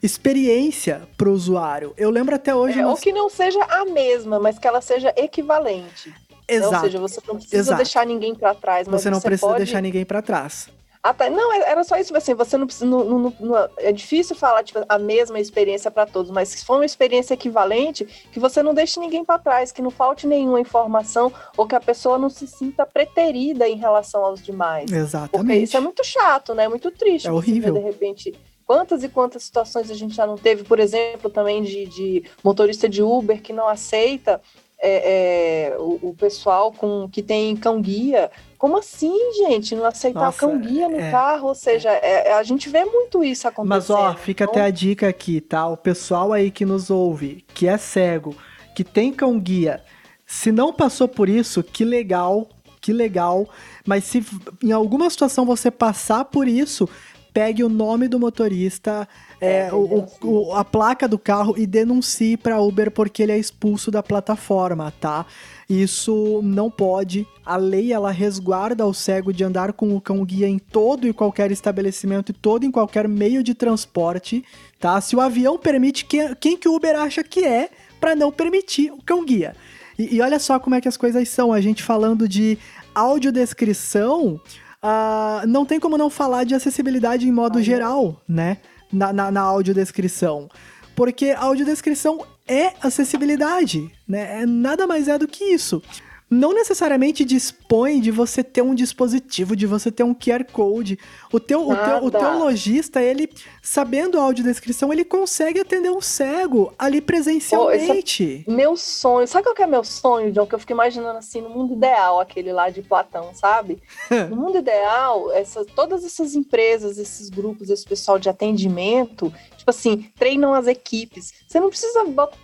[0.02, 1.94] experiência para o usuário.
[1.98, 2.80] Eu lembro até hoje.
[2.80, 2.92] É, nós...
[2.92, 6.14] Ou que não seja a mesma, mas que ela seja equivalente.
[6.48, 6.76] Exato.
[6.76, 7.78] Ou seja, você não precisa Exato.
[7.78, 8.88] deixar ninguém para trás.
[8.88, 9.64] Mas você não você precisa pode...
[9.64, 10.70] deixar ninguém para trás.
[11.02, 11.30] Ah, tá.
[11.30, 12.86] Não, é, era só isso, assim, você não precisa.
[12.86, 16.76] Não, não, não, é difícil falar tipo, a mesma experiência para todos, mas se for
[16.76, 21.32] uma experiência equivalente, que você não deixe ninguém para trás, que não falte nenhuma informação
[21.56, 24.92] ou que a pessoa não se sinta preterida em relação aos demais.
[24.92, 25.32] Exatamente.
[25.32, 26.68] Porque isso é muito chato, né?
[26.68, 27.28] Muito triste.
[27.28, 27.74] É horrível.
[27.74, 28.36] Ver, de repente,
[28.66, 32.90] quantas e quantas situações a gente já não teve, por exemplo, também de, de motorista
[32.90, 34.42] de Uber que não aceita
[34.82, 38.32] é, é, o, o, pessoal com que tem cão guia.
[38.60, 39.74] Como assim, gente?
[39.74, 41.48] Não aceitar Nossa, cão guia no é, carro?
[41.48, 43.70] Ou seja, é, é, a gente vê muito isso acontecendo.
[43.70, 44.54] Mas ó, fica então...
[44.54, 45.66] até a dica aqui, tá?
[45.66, 48.36] O pessoal aí que nos ouve, que é cego,
[48.76, 49.82] que tem cão guia,
[50.26, 52.50] se não passou por isso, que legal,
[52.82, 53.48] que legal.
[53.88, 54.26] Mas se
[54.62, 56.88] em alguma situação você passar por isso,
[57.34, 59.08] pegue o nome do motorista,
[59.42, 63.38] é, é o, o, a placa do carro e denuncie para Uber porque ele é
[63.38, 65.26] expulso da plataforma, tá?
[65.70, 67.28] Isso não pode.
[67.46, 71.14] A lei ela resguarda o cego de andar com o cão guia em todo e
[71.14, 74.44] qualquer estabelecimento e todo em qualquer meio de transporte,
[74.80, 75.00] tá?
[75.00, 77.70] Se o avião permite, quem, quem que o Uber acha que é
[78.00, 79.56] para não permitir o cão guia?
[79.98, 81.54] E, e olha só como é que as coisas são.
[81.54, 82.58] A gente falando de
[82.96, 84.42] audiodescrição
[84.84, 88.58] uh, não tem como não falar de acessibilidade em modo geral, né?
[88.92, 90.50] Na, na, na audiodescrição.
[90.96, 94.42] Porque audiodescrição é acessibilidade, né?
[94.42, 95.82] É, nada mais é do que isso
[96.30, 101.00] não necessariamente dispõe de você ter um dispositivo, de você ter um QR Code.
[101.34, 103.30] O teu, o teu, o teu lojista, ele,
[103.62, 108.46] sabendo a audiodescrição, ele consegue atender um cego ali presencialmente.
[108.48, 109.28] Oh, é meu sonho.
[109.28, 110.46] Sabe qual que é meu sonho, John?
[110.46, 113.82] Que eu fico imaginando assim, no mundo ideal, aquele lá de Platão, sabe?
[114.30, 120.12] no mundo ideal, essa, todas essas empresas, esses grupos, esse pessoal de atendimento, tipo assim,
[120.18, 121.34] treinam as equipes.
[121.48, 122.38] Você não precisa botar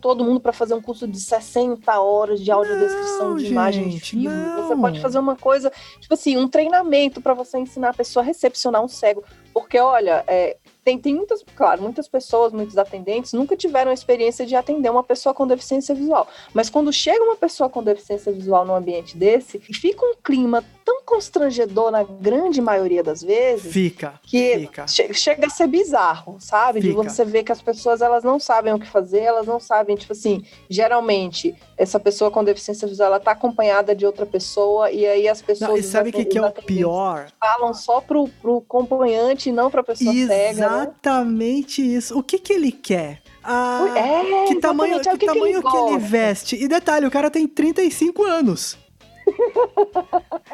[0.00, 4.00] todo mundo para fazer um curso de 60 horas de audiodescrição não, de imagem de
[4.00, 4.28] filme.
[4.28, 4.62] Não.
[4.62, 5.70] Você pode fazer uma coisa,
[6.00, 9.22] tipo assim, um treinamento para você ensinar a pessoa a recepcionar um cego.
[9.52, 14.46] Porque, olha, é, tem, tem muitas, claro, muitas pessoas, muitos atendentes nunca tiveram a experiência
[14.46, 16.28] de atender uma pessoa com deficiência visual.
[16.52, 21.02] Mas quando chega uma pessoa com deficiência visual num ambiente desse, fica um clima tão
[21.04, 23.72] constrangedor na grande maioria das vezes.
[23.72, 24.14] Fica.
[24.22, 24.86] Que fica.
[24.86, 26.80] Che chega a ser bizarro, sabe?
[26.80, 27.02] Fica.
[27.02, 29.96] De você ver que as pessoas elas não sabem o que fazer, elas não sabem,
[29.96, 35.04] tipo assim, geralmente essa pessoa com deficiência visual ela tá acompanhada de outra pessoa e
[35.04, 35.70] aí as pessoas.
[35.70, 37.32] Não, e sabe o que, que é o pior?
[37.40, 40.70] Falam só pro, pro acompanhante e não pra pessoa Exatamente cega.
[40.70, 40.82] Né?
[40.82, 41.94] Exatamente né?
[41.94, 42.16] isso.
[42.16, 43.20] O que que ele quer?
[43.42, 46.56] Ah, é, que tamanho, que, que, tamanho ele, que ele veste?
[46.56, 48.76] E detalhe, o cara tem 35 anos.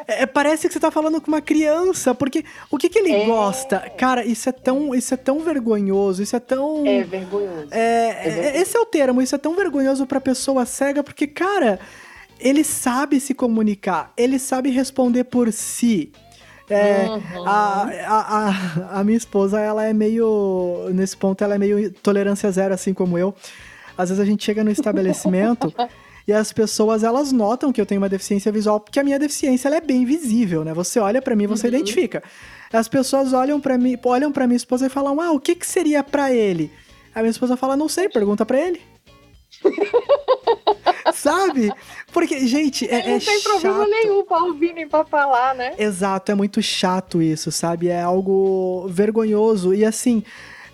[0.07, 3.25] É, parece que você tá falando com uma criança, porque o que que ele é...
[3.25, 3.79] gosta?
[3.97, 7.67] Cara, isso é tão, isso é tão vergonhoso, isso é tão É vergonhoso.
[7.71, 8.57] É, é vergonhoso.
[8.57, 11.79] esse é o termo, isso é tão vergonhoso para pessoa cega, porque cara,
[12.39, 16.11] ele sabe se comunicar, ele sabe responder por si.
[16.69, 17.47] É, uhum.
[17.47, 20.89] a, a, a, a minha esposa, ela é meio.
[20.93, 23.35] Nesse ponto, ela é meio tolerância zero, assim como eu.
[23.97, 25.73] Às vezes a gente chega no estabelecimento
[26.27, 29.67] e as pessoas elas notam que eu tenho uma deficiência visual porque a minha deficiência
[29.67, 30.73] ela é bem visível, né?
[30.73, 31.73] Você olha para mim, você uhum.
[31.73, 32.23] identifica.
[32.71, 35.65] As pessoas olham para mim, olham para minha esposa e falam: "Ah, o que que
[35.65, 36.71] seria para ele?"
[37.13, 38.81] A minha esposa fala: "Não sei, pergunta para ele."
[41.13, 41.71] Sabe?
[42.11, 43.43] Porque, gente, é, Não é tem chato.
[43.43, 45.73] problema nenhum pra ouvir nem pra falar, né?
[45.77, 47.87] Exato, é muito chato isso, sabe?
[47.87, 49.73] É algo vergonhoso.
[49.73, 50.23] E assim,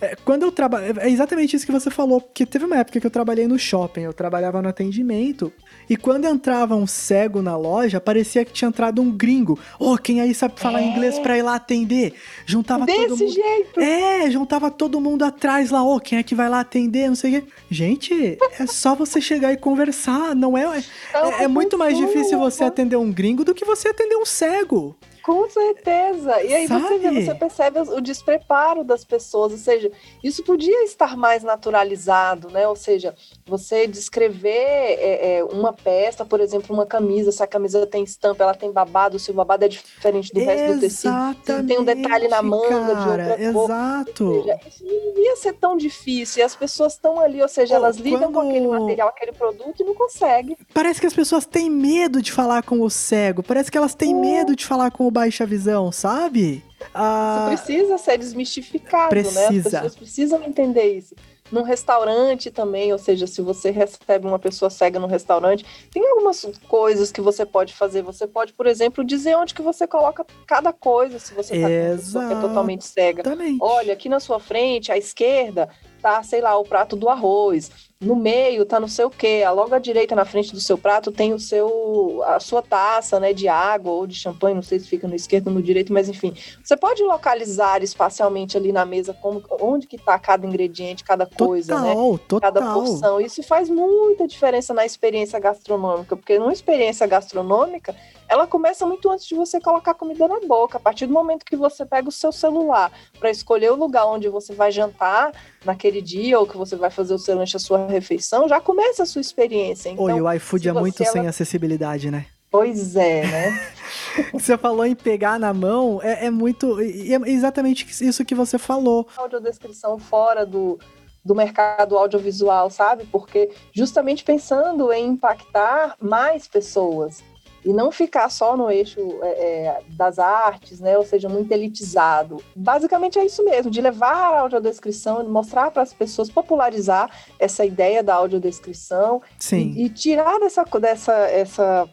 [0.02, 1.00] é, quando eu trabalho.
[1.00, 4.02] É exatamente isso que você falou, porque teve uma época que eu trabalhei no shopping,
[4.02, 5.52] eu trabalhava no atendimento,
[5.90, 9.60] e quando entrava um cego na loja, parecia que tinha entrado um gringo.
[9.80, 10.86] Ô, oh, quem aí sabe falar é.
[10.86, 12.14] inglês pra ir lá atender?
[12.46, 13.32] Juntava Desse todo mundo.
[13.32, 13.80] jeito!
[13.80, 17.08] É, juntava todo mundo atrás lá, ô, oh, quem é que vai lá atender?
[17.08, 17.48] Não sei o quê.
[17.70, 20.84] Gente, é só você chegar e conversar, não é?
[21.14, 24.96] É, é muito mais difícil você atender um gringo do que você atender um cego.
[25.24, 26.42] Com certeza.
[26.44, 29.92] E aí você, vê, você percebe o despreparo das pessoas, ou seja,
[30.24, 32.68] isso podia estar mais naturalizado, né?
[32.68, 33.16] Ou seja,
[33.46, 38.44] você descrever é, é, uma peça, por exemplo, uma camisa, se a camisa tem estampa,
[38.44, 41.84] ela tem babado, se o babado é diferente do resto do tecido, se tem um
[41.84, 44.26] detalhe na manga cara, de outra exato.
[44.26, 44.44] cor.
[44.44, 46.42] Seja, isso não devia ser tão difícil.
[46.42, 48.34] E as pessoas estão ali, ou seja, elas lidam quando...
[48.34, 50.58] com aquele material, aquele produto e não conseguem.
[50.74, 54.16] Parece que as pessoas têm medo de falar com o cego, parece que elas têm
[54.16, 56.64] medo de falar com baixa visão, sabe?
[56.94, 59.40] Ah, isso precisa ser desmistificado, precisa.
[59.40, 59.48] né?
[59.48, 61.16] As pessoas precisam entender isso.
[61.52, 66.46] Num restaurante também, ou seja, se você recebe uma pessoa cega no restaurante, tem algumas
[66.68, 68.04] coisas que você pode fazer.
[68.04, 71.74] Você pode, por exemplo, dizer onde que você coloca cada coisa, se você está com
[71.74, 73.24] uma pessoa que é totalmente cega.
[73.60, 75.70] Olha, aqui na sua frente, à esquerda,
[76.02, 79.76] tá, sei lá, o prato do arroz no meio tá não sei o que, logo
[79.76, 83.50] à direita na frente do seu prato tem o seu a sua taça, né, de
[83.50, 86.34] água ou de champanhe, não sei se fica no esquerdo ou no direito, mas enfim,
[86.64, 91.78] você pode localizar espacialmente ali na mesa como onde que tá cada ingrediente, cada coisa,
[91.82, 91.94] né?
[91.94, 92.20] total, né?
[92.30, 92.54] Total.
[92.54, 93.20] Cada porção.
[93.20, 97.94] Isso faz muita diferença na experiência gastronômica, porque numa experiência gastronômica,
[98.30, 100.78] ela começa muito antes de você colocar comida na boca.
[100.78, 104.30] A partir do momento que você pega o seu celular para escolher o lugar onde
[104.30, 105.32] você vai jantar
[105.66, 109.04] naquele dia ou que você vai fazer o seu lanche, a sua refeição, já começa
[109.04, 109.90] a sua experiência.
[109.90, 111.12] Então, Oi, o iFood é muito ela...
[111.12, 112.26] sem acessibilidade, né?
[112.52, 113.72] Pois é, né?
[114.34, 116.80] você falou em pegar na mão, é, é muito.
[116.82, 119.08] É exatamente isso que você falou.
[119.16, 120.80] Audiodescrição fora do,
[121.24, 123.06] do mercado audiovisual, sabe?
[123.06, 127.24] Porque justamente pensando em impactar mais pessoas
[127.64, 130.98] e não ficar só no eixo é, é, das artes, né?
[130.98, 132.38] Ou seja, muito elitizado.
[132.56, 137.66] Basicamente é isso mesmo, de levar a audiodescrição, de mostrar para as pessoas, popularizar essa
[137.66, 139.74] ideia da audiodescrição Sim.
[139.76, 141.90] E, e tirar dessa, dessa essa,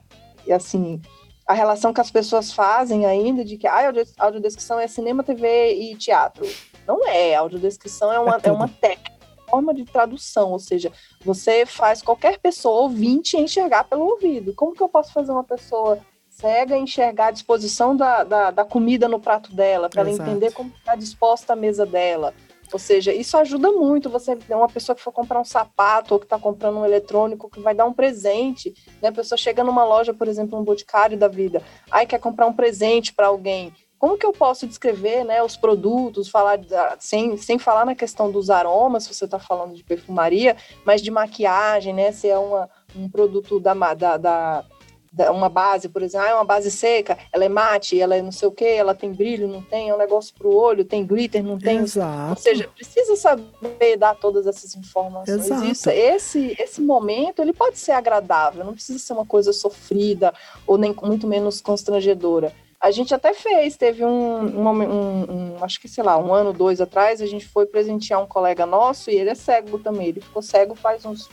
[0.51, 1.01] assim,
[1.47, 5.97] a relação que as pessoas fazem ainda de que a audiodescrição é cinema, TV e
[5.97, 6.47] teatro.
[6.87, 9.16] Não é, a audiodescrição é uma, é, é uma técnica
[9.49, 10.93] forma de tradução, ou seja,
[11.25, 14.55] você faz qualquer pessoa ouvinte enxergar pelo ouvido.
[14.55, 19.09] Como que eu posso fazer uma pessoa cega enxergar a disposição da, da, da comida
[19.09, 22.35] no prato dela, para ela entender como está disposta a mesa dela?
[22.73, 24.11] Ou seja, isso ajuda muito.
[24.11, 27.49] Você é uma pessoa que for comprar um sapato ou que está comprando um eletrônico
[27.49, 29.09] que vai dar um presente, né?
[29.09, 32.53] A pessoa chega numa loja, por exemplo, um boticário da vida, aí quer comprar um
[32.53, 36.61] presente para alguém como que eu posso descrever né, os produtos, falar
[36.99, 41.11] sem, sem falar na questão dos aromas, se você está falando de perfumaria, mas de
[41.11, 42.13] maquiagem, né?
[42.13, 44.65] Se é uma, um produto da, da, da,
[45.11, 48.21] da uma base, por exemplo, ah, é uma base seca, ela é mate, ela é
[48.21, 50.85] não sei o que, ela tem brilho, não tem, é um negócio para o olho,
[50.85, 51.79] tem glitter, não tem.
[51.79, 52.31] Exato.
[52.31, 55.47] Ou seja, precisa saber dar todas essas informações.
[55.47, 55.65] Exato.
[55.65, 60.35] Isso, esse, esse momento, ele pode ser agradável, não precisa ser uma coisa sofrida
[60.67, 62.53] ou nem muito menos constrangedora
[62.87, 66.53] a gente até fez, teve um, um, um, um, acho que sei lá, um ano,
[66.53, 70.07] dois atrás, a gente foi presentear um colega nosso e ele é cego também.
[70.07, 71.29] Ele ficou cego faz uns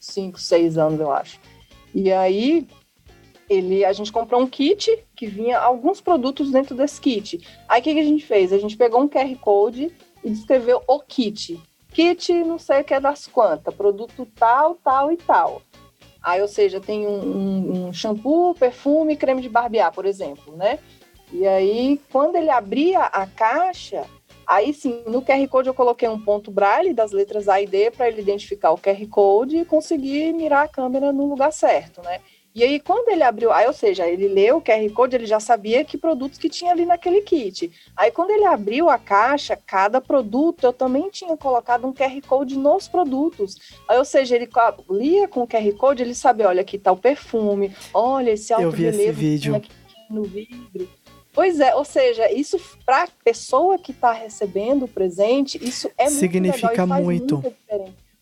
[0.00, 1.38] cinco, seis anos, eu acho.
[1.94, 2.66] E aí
[3.50, 7.46] ele, a gente comprou um kit que vinha alguns produtos dentro desse kit.
[7.68, 8.50] Aí o que, que a gente fez?
[8.50, 9.94] A gente pegou um QR Code
[10.24, 11.60] e descreveu o kit.
[11.92, 15.60] Kit, não sei o que é das quantas, produto tal, tal e tal.
[16.22, 20.78] Aí, ou seja, tem um, um, um shampoo, perfume, creme de barbear, por exemplo, né?
[21.32, 24.04] E aí, quando ele abria a caixa,
[24.46, 27.90] aí sim, no QR Code eu coloquei um ponto braille das letras A e D
[27.90, 32.20] para ele identificar o QR Code e conseguir mirar a câmera no lugar certo, né?
[32.54, 35.40] E aí, quando ele abriu, aí, ou seja, ele leu o QR Code, ele já
[35.40, 37.72] sabia que produtos que tinha ali naquele kit.
[37.96, 42.58] Aí, quando ele abriu a caixa, cada produto, eu também tinha colocado um QR Code
[42.58, 43.56] nos produtos.
[43.88, 44.48] Aí, ou seja, ele
[44.90, 48.64] lia com o QR Code, ele sabia, olha, aqui tá o perfume, olha esse alto
[48.64, 49.56] Eu vi esse vídeo.
[49.56, 49.70] aqui
[50.10, 50.88] no vidro.
[51.32, 56.10] Pois é, ou seja, isso para a pessoa que está recebendo o presente, isso é
[56.10, 57.54] Significa muito muito.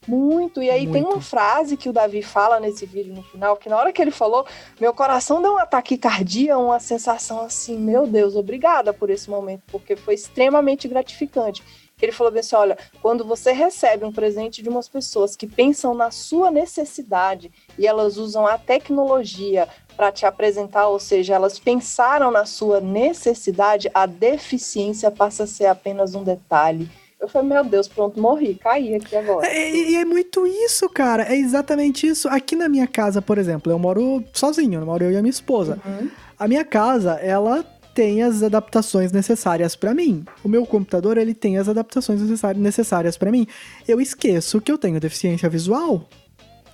[0.07, 0.63] Muito.
[0.63, 0.93] E aí Muito.
[0.93, 4.01] tem uma frase que o Davi fala nesse vídeo no final, que na hora que
[4.01, 4.47] ele falou,
[4.81, 9.63] meu coração deu um ataque cardíaco, uma sensação assim, meu Deus, obrigada por esse momento,
[9.71, 11.63] porque foi extremamente gratificante.
[12.01, 15.95] Ele falou bem assim: olha, quando você recebe um presente de umas pessoas que pensam
[15.95, 22.31] na sua necessidade e elas usam a tecnologia para te apresentar, ou seja, elas pensaram
[22.31, 26.89] na sua necessidade, a deficiência passa a ser apenas um detalhe.
[27.21, 29.47] Eu falei, meu Deus, pronto, morri, caí aqui agora.
[29.47, 31.23] É, E é, muito isso, cara.
[31.25, 32.27] É exatamente isso.
[32.29, 35.31] Aqui na minha casa, por exemplo, eu moro sozinho, eu moro eu e a minha
[35.31, 35.79] esposa.
[35.85, 36.09] Uhum.
[36.39, 37.63] A minha casa, ela
[37.95, 40.25] tem as adaptações necessárias pra mim.
[40.43, 42.21] O meu computador, ele tem as adaptações
[42.57, 43.47] necessárias pra mim.
[43.87, 46.09] Eu esqueço que eu tenho deficiência visual.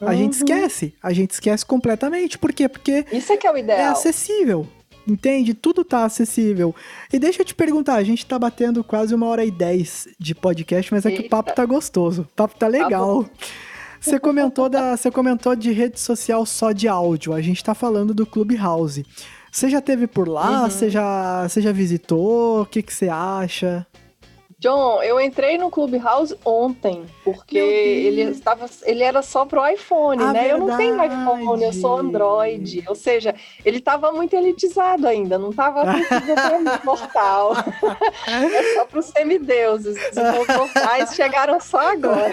[0.00, 0.44] A gente Uhum.
[0.44, 0.94] esquece.
[1.02, 2.38] A gente esquece completamente.
[2.38, 2.68] Por quê?
[2.68, 3.92] Porque Isso é que é o é ideal.
[3.92, 4.68] acessível.
[5.06, 5.54] Entende?
[5.54, 6.74] Tudo tá acessível.
[7.12, 10.34] E deixa eu te perguntar, a gente tá batendo quase uma hora e dez de
[10.34, 12.22] podcast, mas é que o papo tá gostoso.
[12.22, 13.24] O papo tá legal.
[14.00, 17.32] Você comentou, da, você comentou de rede social só de áudio.
[17.32, 19.04] A gente tá falando do Clubhouse.
[19.50, 20.62] Você já teve por lá?
[20.62, 20.70] Uhum.
[20.70, 22.62] Você já, você já visitou?
[22.62, 23.86] O que que você acha?
[24.58, 30.32] John, eu entrei no Clubhouse ontem, porque ele estava, ele era só pro iPhone, Ah,
[30.32, 30.50] né?
[30.50, 31.14] Eu não tenho verdade.
[31.42, 32.82] iPhone, eu sou Android.
[32.88, 33.34] Ou seja,
[33.64, 37.52] ele estava muito elitizado ainda, não estava acessível para mim, mortal.
[38.26, 39.96] É só para os semideuses.
[39.96, 42.32] Os mortais chegaram só agora.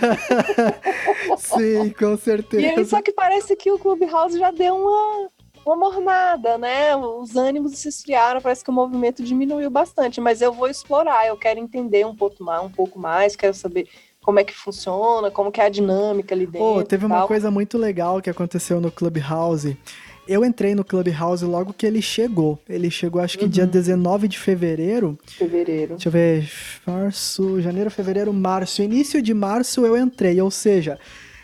[1.37, 3.01] Sim, com E aí, só certeza.
[3.01, 5.29] que parece que o Clubhouse já deu uma,
[5.65, 6.95] uma mornada, né?
[6.95, 11.37] Os ânimos se esfriaram, parece que o movimento diminuiu bastante, mas eu vou explorar, eu
[11.37, 13.87] quero entender um pouco mais, um pouco mais quero saber
[14.21, 16.59] como é que funciona, como que é a dinâmica ali dentro.
[16.59, 19.77] Pô, teve uma coisa muito legal que aconteceu no Clubhouse.
[20.25, 22.57] Eu entrei no Clubhouse logo que ele chegou.
[22.69, 23.49] Ele chegou, acho que Uhum.
[23.51, 25.19] dia 19 de fevereiro.
[25.27, 25.95] fevereiro.
[25.95, 26.49] Deixa eu ver.
[26.87, 28.81] Março, janeiro, fevereiro, março.
[28.81, 30.97] Início de março eu entrei, ou seja,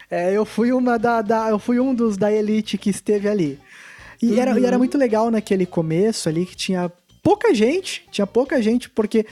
[0.10, 3.60] é, eu fui uma da, da- Eu fui um dos da elite que esteve ali.
[4.22, 6.92] E, era, e era muito legal naquele começo ali que tinha
[7.24, 8.06] pouca gente.
[8.12, 9.26] Tinha pouca gente, porque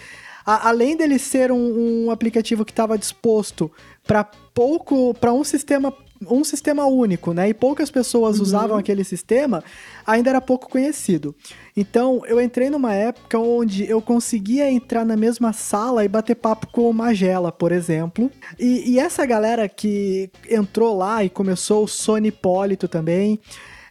[0.45, 3.71] a- além dele ser um, um aplicativo que estava disposto
[4.05, 5.13] para pouco.
[5.19, 5.93] para um sistema.
[6.27, 7.47] Um sistema único, né?
[7.49, 9.63] E poucas pessoas usavam aquele sistema,
[10.03, 11.35] ainda era pouco conhecido.
[11.75, 16.65] Então, eu entrei numa época onde eu conseguia entrar na mesma sala e bater papo
[16.71, 18.31] com o Magela, por exemplo.
[18.57, 23.39] E, e essa galera que entrou lá e começou, o Sony Hipólito também,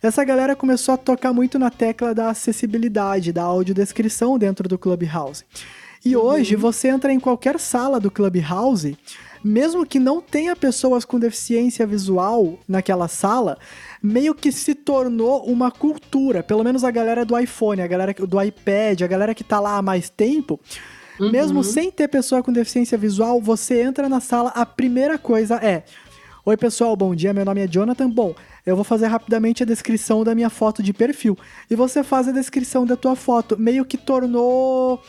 [0.02, 5.44] essa galera começou a tocar muito na tecla da acessibilidade, da audiodescrição dentro do Clubhouse.
[6.04, 8.96] E hoje, você entra em qualquer sala do Clubhouse,
[9.42, 13.58] mesmo que não tenha pessoas com deficiência visual naquela sala,
[14.02, 16.42] meio que se tornou uma cultura.
[16.42, 19.78] Pelo menos a galera do iPhone, a galera do iPad, a galera que tá lá
[19.78, 20.60] há mais tempo.
[21.18, 21.30] Uhum.
[21.30, 25.84] Mesmo sem ter pessoa com deficiência visual, você entra na sala, a primeira coisa é:
[26.48, 27.34] Oi, pessoal, bom dia.
[27.34, 28.08] Meu nome é Jonathan.
[28.08, 28.32] Bom,
[28.64, 31.36] eu vou fazer rapidamente a descrição da minha foto de perfil.
[31.68, 33.58] E você faz a descrição da tua foto.
[33.58, 35.02] Meio que tornou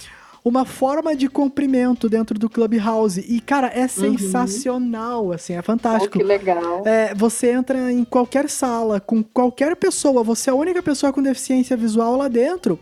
[0.43, 3.19] uma forma de cumprimento dentro do Clubhouse.
[3.19, 6.17] E, cara, é sensacional, assim, é Oh, fantástico.
[6.17, 6.81] que legal.
[6.87, 11.21] É, você entra em qualquer sala, com qualquer pessoa, você é a única pessoa com
[11.21, 12.79] deficiência visual lá dentro.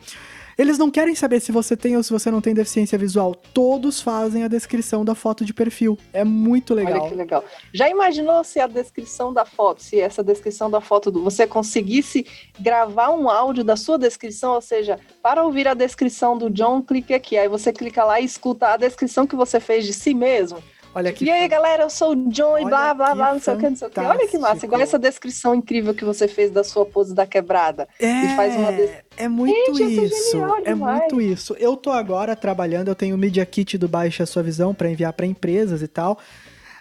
[0.58, 3.36] Eles não querem saber se você tem ou se você não tem deficiência visual.
[3.54, 5.98] Todos fazem a descrição da foto de perfil.
[6.14, 7.02] É muito legal.
[7.02, 7.44] Olha que legal.
[7.74, 12.26] Já imaginou se a descrição da foto, se essa descrição da foto do você conseguisse
[12.60, 17.14] gravar um áudio da sua descrição, ou seja, para ouvir a descrição do John, clique
[17.14, 17.38] aqui.
[17.38, 20.64] Aí você clica lá e escuta a descrição que você fez de si mesmo.
[20.96, 23.54] Olha que E aí, galera, eu sou o John e blá, blá, blá, não sei
[23.54, 24.00] o que, não sei o que.
[24.00, 24.66] Olha que massa.
[24.66, 27.86] Igual essa descrição incrível que você fez da sua pose da quebrada.
[28.00, 31.54] É, E faz uma des- é muito Gente, isso é é muito isso.
[31.60, 35.12] Eu tô agora trabalhando, eu tenho o Media Kit do Baixa Sua Visão para enviar
[35.12, 36.18] para empresas e tal.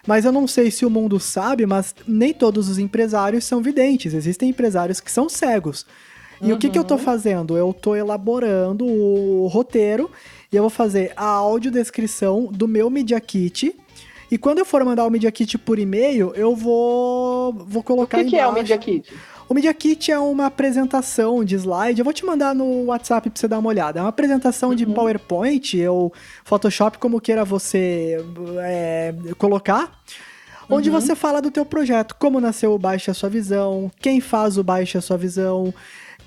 [0.07, 4.13] Mas eu não sei se o mundo sabe, mas nem todos os empresários são videntes.
[4.13, 5.85] Existem empresários que são cegos.
[6.41, 6.87] E o que, que eu Uhum.
[6.87, 7.57] tô fazendo?
[7.57, 10.11] Eu tô elaborando o roteiro
[10.51, 13.75] e eu vou fazer a audiodescrição do meu Media Kit.
[14.31, 18.23] E quando eu for mandar o Media Kit por e-mail, eu vou, vou O colocar
[18.23, 18.53] que, que é o.
[18.53, 19.13] Media Kit?
[19.47, 21.99] O Media Kit é uma apresentação de slide.
[21.99, 23.99] Eu vou te mandar no WhatsApp pra você dar uma olhada.
[23.99, 24.93] É uma apresentação de Uhum.
[24.93, 26.11] PowerPoint ou
[26.43, 28.17] Photoshop, como queira você
[28.61, 29.91] é, colocar.
[30.67, 30.99] onde uhum.
[30.99, 34.99] você fala do teu projeto, como nasceu o Baixa Sua Visão, quem faz o Baixa
[34.99, 35.71] Sua Visão,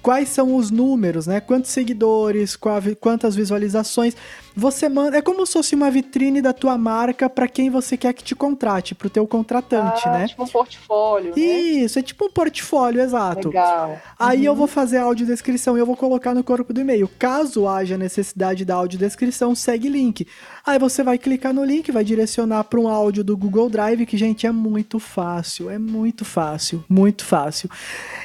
[0.02, 1.40] quais são os números, né?
[1.40, 2.56] Quantos seguidores,
[3.00, 4.16] quantas visualizações.
[4.54, 8.12] Você manda, é como se fosse uma vitrine da tua marca para quem você quer
[8.12, 10.26] que te contrate, pro teu contratante, ah, né?
[10.28, 11.40] Tipo um portfólio, né?
[11.40, 13.48] Isso, é tipo um portfólio, exato.
[13.48, 14.00] Legal.
[14.18, 14.44] Aí uhum.
[14.44, 17.08] eu vou fazer a audiodescrição e eu vou colocar no corpo do e-mail.
[17.18, 20.26] Caso haja necessidade da audiodescrição, segue link.
[20.68, 24.18] Aí você vai clicar no link, vai direcionar para um áudio do Google Drive, que,
[24.18, 27.70] gente, é muito fácil, é muito fácil, muito fácil.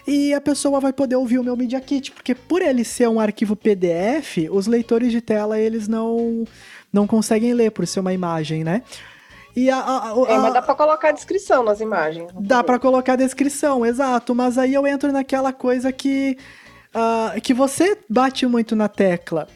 [0.05, 3.17] E a pessoa vai poder ouvir o meu Media Kit, porque por ele ser um
[3.17, 6.43] arquivo PDF, os leitores de tela, eles não
[6.91, 8.81] não, conseguem ler por ser uma imagem, né?
[9.55, 12.29] E a, a, a, é, mas dá para colocar descrição nas imagens.
[12.37, 14.35] Dá para colocar descrição, exato.
[14.35, 16.37] Mas aí eu entro naquela coisa que,
[16.93, 19.47] uh, que você bate muito na tecla.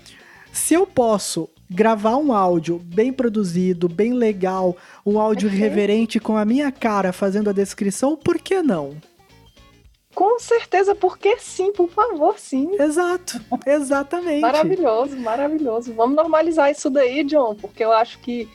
[0.54, 5.56] Se eu posso gravar um áudio bem produzido, bem legal, um áudio uhum.
[5.56, 8.96] reverente com a minha cara fazendo a descrição, por que não?
[10.18, 12.72] Com certeza, porque sim, por favor, sim.
[12.82, 14.42] Exato, exatamente.
[14.42, 15.94] maravilhoso, maravilhoso.
[15.94, 18.50] Vamos normalizar isso daí, John, porque eu acho que,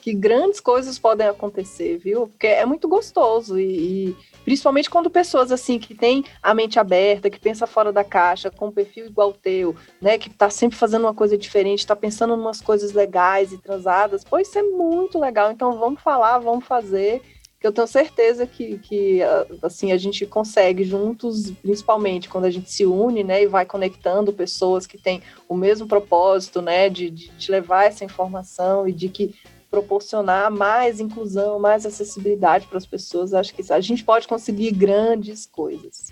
[0.00, 2.28] que grandes coisas podem acontecer, viu?
[2.28, 3.64] Porque é muito gostoso e,
[4.10, 4.16] e
[4.48, 8.68] principalmente quando pessoas assim que têm a mente aberta, que pensa fora da caixa, com
[8.68, 12.32] um perfil igual ao teu, né, que tá sempre fazendo uma coisa diferente, tá pensando
[12.32, 15.52] em umas coisas legais e transadas, pô, isso é muito legal.
[15.52, 17.20] Então vamos falar, vamos fazer
[17.60, 19.20] que eu tenho certeza que, que
[19.62, 24.32] assim a gente consegue juntos, principalmente quando a gente se une, né, e vai conectando
[24.32, 29.34] pessoas que têm o mesmo propósito, né, de, de levar essa informação e de que
[29.70, 35.46] proporcionar mais inclusão, mais acessibilidade para as pessoas, acho que a gente pode conseguir grandes
[35.46, 36.10] coisas.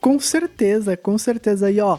[0.00, 1.70] Com certeza, com certeza.
[1.70, 1.98] E ó,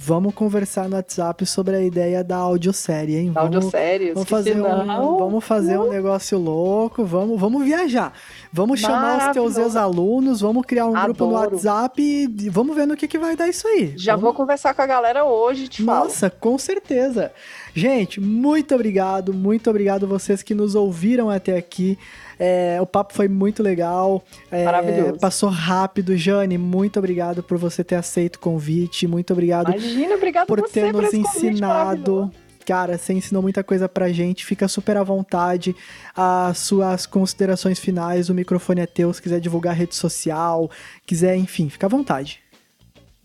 [0.00, 3.32] Vamos conversar no WhatsApp sobre a ideia da audiosérie, hein?
[3.32, 8.12] Vamos, audiosérie, vamos fazer um, Vamos fazer um negócio louco, vamos, vamos viajar.
[8.52, 11.14] Vamos chamar os teus ex-alunos, vamos criar um Adoro.
[11.14, 13.94] grupo no WhatsApp e vamos ver no que, que vai dar isso aí.
[13.96, 14.22] Já vamos...
[14.22, 16.04] vou conversar com a galera hoje, te falo.
[16.04, 17.32] Nossa, com certeza.
[17.74, 21.98] Gente, muito obrigado, muito obrigado vocês que nos ouviram até aqui.
[22.38, 24.22] É, o papo foi muito legal.
[24.50, 25.18] É, Maravilhoso.
[25.18, 26.16] Passou rápido.
[26.16, 29.06] Jane, muito obrigado por você ter aceito o convite.
[29.06, 32.30] Muito obrigado Imagina, obrigado por ter nos ensinado.
[32.64, 34.44] Cara, você ensinou muita coisa pra gente.
[34.44, 35.74] Fica super à vontade.
[36.14, 39.12] As suas considerações finais, o microfone é teu.
[39.12, 40.70] Se quiser divulgar rede social,
[41.06, 42.40] quiser, enfim, fica à vontade.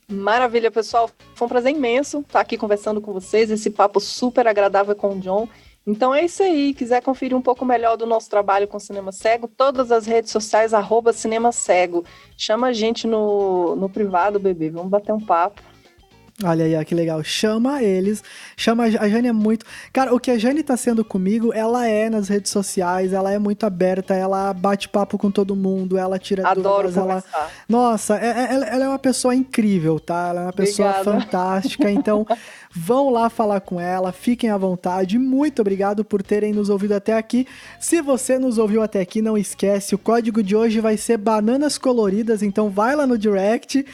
[0.10, 1.10] Maravilha, pessoal.
[1.36, 3.52] Foi um prazer imenso estar aqui conversando com vocês.
[3.52, 5.48] Esse papo super agradável com o John.
[5.86, 6.74] Então é isso aí.
[6.74, 10.74] Quiser conferir um pouco melhor do nosso trabalho com Cinema Cego, todas as redes sociais,
[10.74, 12.06] arroba Cinema Cego.
[12.38, 14.70] Chama a gente no, no privado, bebê.
[14.70, 15.62] Vamos bater um papo.
[16.42, 17.24] Olha aí, que legal.
[17.24, 18.24] Chama eles.
[18.58, 19.66] Chama a Jane é muito.
[19.92, 23.38] Cara, o que a Jane tá sendo comigo, ela é nas redes sociais, ela é
[23.38, 27.24] muito aberta, ela bate papo com todo mundo, ela tira Adoro dúvidas, ela.
[27.70, 30.30] Nossa, é, é, ela é uma pessoa incrível, tá?
[30.30, 31.22] Ela é uma pessoa Obrigada.
[31.22, 31.92] fantástica.
[31.92, 32.26] Então,
[32.76, 35.20] vão lá falar com ela, fiquem à vontade.
[35.20, 37.48] Muito obrigado por terem nos ouvido até aqui.
[37.80, 41.78] Se você nos ouviu até aqui, não esquece, o código de hoje vai ser bananas
[41.78, 43.86] coloridas, então vai lá no direct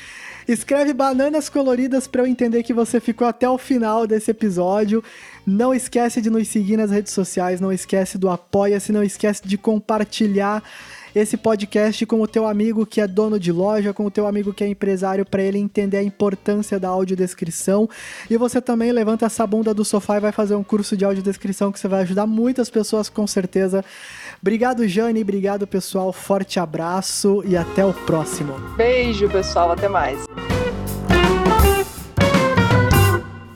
[0.49, 5.03] Escreve bananas coloridas para eu entender que você ficou até o final desse episódio.
[5.45, 9.59] Não esquece de nos seguir nas redes sociais, não esquece do apoia-se, não esquece de
[9.59, 10.63] compartilhar
[11.13, 14.51] esse podcast com o teu amigo que é dono de loja, com o teu amigo
[14.51, 17.87] que é empresário, para ele entender a importância da audiodescrição.
[18.27, 21.71] E você também levanta essa bunda do sofá e vai fazer um curso de audiodescrição
[21.71, 23.85] que você vai ajudar muitas pessoas com certeza.
[24.41, 26.13] Obrigado, Jane, obrigado, pessoal.
[26.13, 28.53] Forte abraço e até o próximo.
[28.75, 29.71] Beijo, pessoal.
[29.71, 30.25] Até mais.